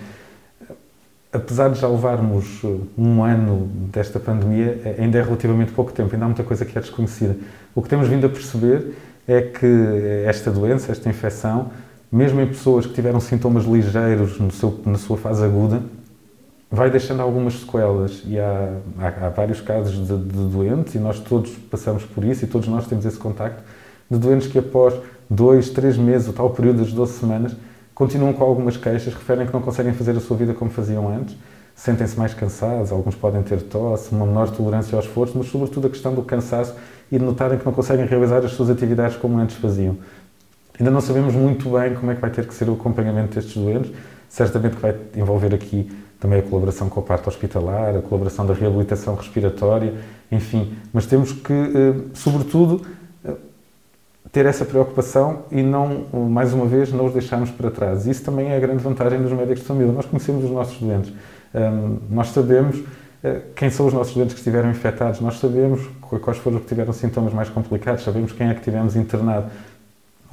Apesar 1.34 1.70
de 1.70 1.82
já 1.82 1.90
levarmos 1.90 2.62
eh, 2.64 2.68
um 2.98 3.22
ano 3.22 3.70
desta 3.92 4.18
pandemia, 4.18 4.80
é, 4.86 5.04
ainda 5.04 5.18
é 5.18 5.22
relativamente 5.22 5.74
pouco 5.74 5.92
tempo, 5.92 6.14
ainda 6.14 6.24
há 6.24 6.30
muita 6.30 6.44
coisa 6.44 6.64
que 6.64 6.78
é 6.78 6.80
desconhecida. 6.80 7.36
O 7.76 7.82
que 7.82 7.90
temos 7.90 8.08
vindo 8.08 8.26
a 8.26 8.30
perceber 8.30 8.96
é 9.28 9.42
que 9.42 9.68
esta 10.26 10.52
doença, 10.52 10.92
esta 10.92 11.10
infecção, 11.10 11.72
mesmo 12.16 12.40
em 12.40 12.48
pessoas 12.48 12.86
que 12.86 12.94
tiveram 12.94 13.20
sintomas 13.20 13.66
ligeiros 13.66 14.38
seu, 14.54 14.80
na 14.86 14.98
sua 14.98 15.18
fase 15.18 15.44
aguda, 15.44 15.84
vai 16.72 16.90
deixando 16.90 17.22
algumas 17.22 17.56
sequelas. 17.56 18.24
E 18.26 18.40
há, 18.40 18.78
há, 18.98 19.26
há 19.26 19.30
vários 19.30 19.60
casos 19.60 19.96
de, 20.08 20.18
de, 20.18 20.50
doentes, 20.50 20.96
e 20.96 20.98
nós 20.98 21.20
todos 21.20 21.52
passamos 21.70 22.06
por 22.06 22.24
isso, 22.24 22.46
e 22.46 22.48
todos 22.48 22.70
nós 22.70 22.88
temos 22.88 23.06
esse 23.06 23.18
contacto, 23.18 23.62
de 24.10 24.18
doentes 24.18 24.48
que 24.48 24.58
após 24.58 24.94
dois, 25.30 25.70
três 25.72 25.98
meses, 25.98 26.30
o 26.30 26.34
tal 26.34 26.52
período 26.52 26.84
das 26.84 26.94
12 26.94 27.20
semanas, 27.20 27.54
continuam 27.94 28.32
com 28.32 28.46
algumas 28.46 28.78
queixas, 28.78 29.14
referem 29.14 29.46
que 29.46 29.52
não 29.52 29.62
conseguem 29.62 29.94
fazer 29.94 30.16
a 30.16 30.22
sua 30.22 30.38
vida 30.38 30.54
como 30.54 30.72
faziam 30.72 31.10
antes, 31.10 31.36
sentem-se 31.76 32.18
mais 32.18 32.34
cansados, 32.34 32.94
alguns 32.94 33.16
podem 33.16 33.44
ter 33.44 33.62
tosse, 33.62 34.16
uma 34.16 34.26
menor 34.26 34.50
tolerância 34.52 34.96
ao 34.96 35.04
esforço, 35.04 35.38
mas 35.38 35.48
sobretudo 35.48 35.88
a 35.88 35.90
questão 35.90 36.16
do 36.16 36.22
cansaço 36.22 36.76
e 37.12 37.20
de 37.20 37.26
notarem 37.26 37.60
que 37.60 37.66
não 37.66 37.74
conseguem 37.74 38.06
realizar 38.06 38.38
as 38.38 38.52
suas 38.52 38.70
atividades 38.70 39.18
como 39.18 39.38
antes 39.38 39.58
faziam. 39.58 39.98
Ainda 40.80 40.92
não 40.92 41.02
sabemos 41.02 41.34
muito 41.34 41.70
bem 41.70 41.94
como 41.96 42.12
é 42.12 42.16
que 42.16 42.22
vai 42.22 42.30
ter 42.30 42.46
que 42.46 42.54
ser 42.54 42.70
o 42.70 42.74
acompanhamento 42.74 43.36
destes 43.36 43.56
doentes. 43.56 43.92
Certamente 44.30 44.76
que 44.76 44.82
vai 44.82 44.96
envolver 45.16 45.54
aqui 45.54 45.90
também 46.20 46.40
a 46.40 46.42
colaboração 46.42 46.90
com 46.90 47.00
a 47.00 47.04
parte 47.04 47.30
hospitalar, 47.30 47.96
a 47.96 48.02
colaboração 48.02 48.46
da 48.46 48.54
reabilitação 48.54 49.16
respiratória, 49.16 49.94
enfim. 50.32 50.74
Mas 50.92 51.06
temos 51.06 51.32
que, 51.32 51.54
eh, 51.54 51.94
sobretudo, 52.14 52.82
eh, 53.24 53.34
ter 54.32 54.46
essa 54.46 54.66
preocupação 54.66 55.44
e 55.52 55.62
não, 55.62 56.06
mais 56.30 56.52
uma 56.54 56.66
vez, 56.66 56.92
não 56.92 57.06
os 57.06 57.14
deixarmos 57.14 57.52
para 57.52 57.70
trás. 57.72 58.08
Isso 58.08 58.24
também 58.24 58.50
é 58.50 58.58
a 58.58 58.60
grande 58.60 58.84
vantagem 58.84 59.22
dos 59.22 59.32
médicos 59.32 59.60
de 59.60 59.66
família. 59.66 59.94
Nós 59.94 60.06
conhecemos 60.06 60.44
os 60.44 60.52
nossos 60.52 60.78
doentes. 60.80 61.14
Nós 62.10 62.30
sabemos 62.30 62.84
eh, 63.26 63.42
quem 63.56 63.72
são 63.72 63.88
os 63.88 63.94
nossos 63.94 64.14
doentes 64.14 64.36
que 64.36 64.40
estiveram 64.40 64.70
infectados, 64.70 65.20
nós 65.20 65.40
sabemos 65.40 65.82
quais 66.22 66.38
foram 66.38 66.58
os 66.58 66.64
que 66.64 66.70
tiveram 66.70 66.94
sintomas 66.94 67.34
mais 67.34 67.50
complicados, 67.50 68.04
sabemos 68.04 68.32
quem 68.32 68.50
é 68.50 68.54
que 68.54 68.62
tivemos 68.62 68.96
internado. 68.96 69.50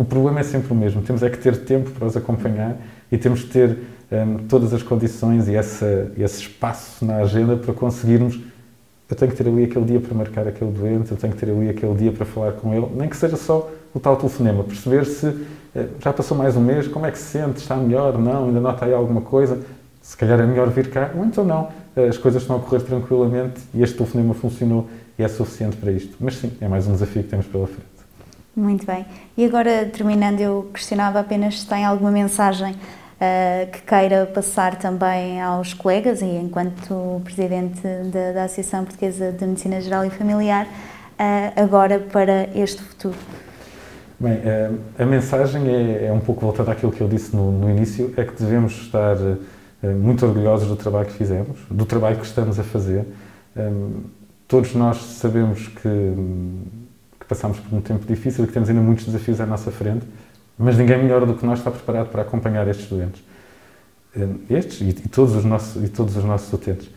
O 0.02 0.04
problema 0.04 0.40
é 0.40 0.42
sempre 0.42 0.72
o 0.72 0.74
mesmo. 0.74 1.00
Temos 1.00 1.22
é 1.22 1.30
que 1.30 1.38
ter 1.38 1.58
tempo 1.58 1.92
para 1.92 2.04
os 2.08 2.16
acompanhar 2.16 2.76
e 3.10 3.16
temos 3.16 3.44
que 3.44 3.50
ter 3.50 3.78
um, 4.10 4.48
todas 4.48 4.74
as 4.74 4.82
condições 4.82 5.46
e 5.46 5.54
essa, 5.54 6.10
esse 6.18 6.40
espaço 6.40 7.04
na 7.04 7.18
agenda 7.18 7.54
para 7.54 7.72
conseguirmos. 7.72 8.40
Eu 9.08 9.14
tenho 9.14 9.30
que 9.30 9.36
ter 9.36 9.48
ali 9.48 9.62
aquele 9.62 9.84
dia 9.84 10.00
para 10.00 10.12
marcar 10.12 10.48
aquele 10.48 10.72
doente, 10.72 11.12
eu 11.12 11.16
tenho 11.16 11.32
que 11.32 11.38
ter 11.38 11.52
ali 11.52 11.68
aquele 11.68 11.94
dia 11.94 12.10
para 12.10 12.26
falar 12.26 12.50
com 12.54 12.74
ele, 12.74 12.88
nem 12.96 13.08
que 13.08 13.16
seja 13.16 13.36
só 13.36 13.70
o 13.94 14.00
tal 14.00 14.16
telefonema, 14.16 14.64
perceber 14.64 15.04
se 15.04 15.26
eh, 15.76 15.86
já 16.00 16.12
passou 16.12 16.36
mais 16.36 16.56
um 16.56 16.60
mês, 16.60 16.88
como 16.88 17.06
é 17.06 17.10
que 17.12 17.18
se 17.18 17.38
sente, 17.38 17.58
está 17.58 17.76
melhor, 17.76 18.18
não, 18.18 18.46
ainda 18.46 18.58
nota 18.58 18.86
aí 18.86 18.92
alguma 18.92 19.20
coisa. 19.20 19.60
se 20.02 20.16
calhar 20.16 20.40
é 20.40 20.46
melhor 20.46 20.68
vir 20.70 20.90
cá, 20.90 21.12
ou 21.16 21.24
então 21.24 21.44
não, 21.44 21.68
as 22.08 22.18
coisas 22.18 22.42
estão 22.42 22.56
a 22.56 22.58
correr 22.58 22.80
tranquilamente 22.80 23.60
e 23.72 23.84
este 23.84 23.96
telefonema 23.98 24.34
funcionou 24.34 24.88
e 25.16 25.22
é 25.22 25.28
suficiente 25.28 25.76
para 25.76 25.92
isto. 25.92 26.16
Mas 26.18 26.38
sim, 26.38 26.50
é 26.60 26.66
mais 26.66 26.88
um 26.88 26.92
desafio 26.92 27.22
que 27.22 27.28
temos 27.28 27.46
pela 27.46 27.68
frente. 27.68 27.91
Muito 28.54 28.84
bem. 28.84 29.06
E 29.36 29.46
agora, 29.46 29.86
terminando, 29.86 30.40
eu 30.40 30.70
questionava 30.74 31.20
apenas 31.20 31.60
se 31.60 31.66
tem 31.66 31.84
alguma 31.86 32.10
mensagem 32.10 32.72
uh, 32.72 33.70
que 33.70 33.80
queira 33.80 34.26
passar 34.26 34.76
também 34.76 35.40
aos 35.40 35.72
colegas 35.72 36.20
e 36.20 36.26
enquanto 36.26 37.22
Presidente 37.24 37.80
da, 37.80 38.32
da 38.32 38.44
Associação 38.44 38.84
Portuguesa 38.84 39.32
de 39.32 39.46
Medicina 39.46 39.80
Geral 39.80 40.04
e 40.04 40.10
Familiar, 40.10 40.66
uh, 40.66 41.62
agora 41.62 41.98
para 41.98 42.50
este 42.54 42.82
futuro. 42.82 43.16
Bem, 44.20 44.34
uh, 44.34 44.78
a 44.98 45.06
mensagem 45.06 45.68
é, 45.68 46.06
é, 46.08 46.12
um 46.12 46.20
pouco 46.20 46.42
voltada 46.42 46.72
àquilo 46.72 46.92
que 46.92 47.00
eu 47.00 47.08
disse 47.08 47.34
no, 47.34 47.50
no 47.52 47.70
início, 47.70 48.12
é 48.18 48.24
que 48.24 48.34
devemos 48.34 48.72
estar 48.82 49.16
muito 50.00 50.24
orgulhosos 50.24 50.68
do 50.68 50.76
trabalho 50.76 51.06
que 51.06 51.14
fizemos, 51.14 51.58
do 51.68 51.84
trabalho 51.84 52.16
que 52.16 52.24
estamos 52.24 52.56
a 52.60 52.62
fazer. 52.62 53.04
Um, 53.56 54.04
todos 54.46 54.76
nós 54.76 54.98
sabemos 54.98 55.66
que, 55.66 55.80
que 55.82 56.91
passamos 57.32 57.58
por 57.58 57.74
um 57.74 57.80
tempo 57.80 58.04
difícil 58.06 58.44
e 58.44 58.46
que 58.46 58.52
temos 58.52 58.68
ainda 58.68 58.82
muitos 58.82 59.06
desafios 59.06 59.40
à 59.40 59.46
nossa 59.46 59.70
frente, 59.70 60.06
mas 60.58 60.76
ninguém 60.76 60.98
melhor 60.98 61.24
do 61.24 61.34
que 61.34 61.46
nós 61.46 61.58
está 61.58 61.70
preparado 61.70 62.08
para 62.10 62.20
acompanhar 62.22 62.68
estes 62.68 62.86
doentes. 62.88 63.24
Hum, 64.14 64.40
estes 64.50 64.82
e, 64.82 64.90
e, 64.90 65.08
todos, 65.08 65.34
os 65.34 65.44
nossos, 65.44 65.82
e 65.82 65.88
todos 65.88 66.14
os 66.14 66.24
nossos 66.24 66.52
utentes. 66.52 66.90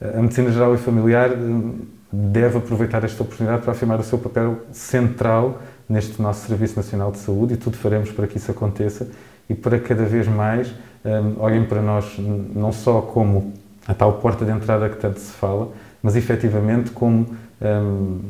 A 0.00 0.22
Medicina 0.22 0.50
Geral 0.50 0.74
e 0.74 0.78
Familiar 0.78 1.30
hum, 1.30 1.80
deve 2.10 2.56
aproveitar 2.56 3.04
esta 3.04 3.22
oportunidade 3.22 3.62
para 3.62 3.72
afirmar 3.72 4.00
o 4.00 4.02
seu 4.02 4.18
papel 4.18 4.62
central 4.72 5.60
neste 5.86 6.20
nosso 6.22 6.46
Serviço 6.46 6.76
Nacional 6.76 7.12
de 7.12 7.18
Saúde 7.18 7.54
e 7.54 7.56
tudo 7.58 7.76
faremos 7.76 8.10
para 8.10 8.26
que 8.26 8.38
isso 8.38 8.50
aconteça 8.50 9.08
e 9.48 9.54
para 9.54 9.78
cada 9.78 10.04
vez 10.04 10.26
mais 10.26 10.72
um, 11.04 11.42
olhem 11.42 11.64
para 11.64 11.82
nós 11.82 12.16
não 12.18 12.72
só 12.72 13.02
como 13.02 13.52
a 13.86 13.92
tal 13.92 14.14
porta 14.14 14.44
de 14.44 14.50
entrada 14.50 14.88
que 14.88 14.96
tanto 14.96 15.18
se 15.20 15.32
fala, 15.32 15.70
mas 16.02 16.16
efetivamente 16.16 16.90
como 16.92 17.26
um, 17.60 18.20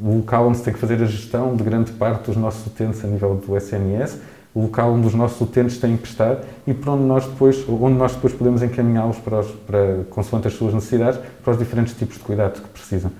o 0.00 0.16
local 0.16 0.48
onde 0.48 0.58
se 0.58 0.64
tem 0.64 0.72
que 0.72 0.78
fazer 0.78 1.02
a 1.02 1.06
gestão 1.06 1.56
de 1.56 1.62
grande 1.64 1.92
parte 1.92 2.26
dos 2.26 2.36
nossos 2.36 2.66
utentes 2.66 3.04
a 3.04 3.08
nível 3.08 3.34
do 3.34 3.56
SNS, 3.56 4.18
o 4.54 4.62
local 4.62 4.92
onde 4.92 5.06
os 5.06 5.14
nossos 5.14 5.40
utentes 5.40 5.78
têm 5.78 5.96
que 5.96 6.08
estar 6.08 6.38
e 6.66 6.72
para 6.74 6.92
onde 6.92 7.04
nós 7.04 7.26
depois, 7.26 7.64
onde 7.68 7.96
nós 7.96 8.14
depois 8.14 8.32
podemos 8.32 8.62
encaminhá-los 8.62 9.18
para, 9.18 9.42
para, 9.66 10.04
consoante 10.10 10.48
as 10.48 10.54
suas 10.54 10.74
necessidades, 10.74 11.20
para 11.42 11.52
os 11.52 11.58
diferentes 11.58 11.94
tipos 11.94 12.16
de 12.16 12.22
cuidados 12.22 12.60
que 12.60 12.68
precisam. 12.68 13.10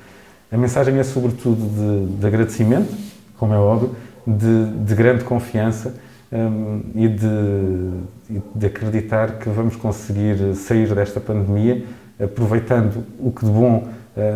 A 0.50 0.56
mensagem 0.56 0.98
é 0.98 1.04
sobretudo 1.04 1.56
de, 1.56 2.18
de 2.18 2.26
agradecimento, 2.26 2.92
como 3.36 3.52
é 3.52 3.58
óbvio, 3.58 3.94
de, 4.26 4.70
de 4.84 4.94
grande 4.94 5.24
confiança 5.24 5.94
um, 6.32 6.82
e, 6.94 7.08
de, 7.08 8.40
de, 8.54 8.66
acreditar 8.66 9.38
que 9.38 9.48
vamos 9.48 9.76
conseguir 9.76 10.54
sair 10.54 10.94
desta 10.94 11.20
pandemia 11.20 11.84
aproveitando 12.20 13.04
o 13.18 13.30
que 13.30 13.44
de 13.44 13.50
bom 13.50 13.86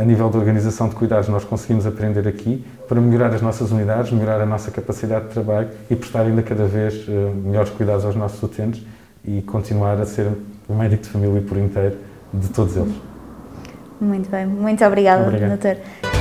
a 0.01 0.05
nível 0.05 0.31
da 0.31 0.39
organização 0.39 0.89
de 0.89 0.95
cuidados 0.95 1.29
nós 1.29 1.45
conseguimos 1.45 1.87
aprender 1.87 2.27
aqui 2.29 2.65
para 2.89 3.01
melhorar 3.01 3.35
as 3.35 3.43
nossas 3.43 3.71
unidades, 3.73 4.13
melhorar 4.13 4.41
a 4.41 4.47
nossa 4.47 4.71
capacidade 4.71 5.27
de 5.27 5.33
trabalho 5.33 5.69
e 5.91 5.97
prestar 5.97 6.23
ainda 6.23 6.43
cada 6.43 6.67
vez 6.67 7.07
uh, 7.09 7.35
melhores 7.45 7.71
cuidados 7.71 8.05
aos 8.05 8.15
nossos 8.15 8.43
utentes 8.43 8.83
e 9.25 9.43
continuar 9.43 10.01
a 10.01 10.07
ser 10.07 10.29
o 10.69 10.75
médico 10.75 11.03
de 11.03 11.09
família 11.09 11.43
por 11.43 11.59
inteiro 11.59 11.97
de 12.33 12.49
todos 12.49 12.77
eles. 12.77 12.95
Muito 14.01 14.31
bem, 14.31 14.47
muito 14.47 14.85
obrigada, 14.85 15.23
Obrigado. 15.23 15.51
doutor. 15.51 16.12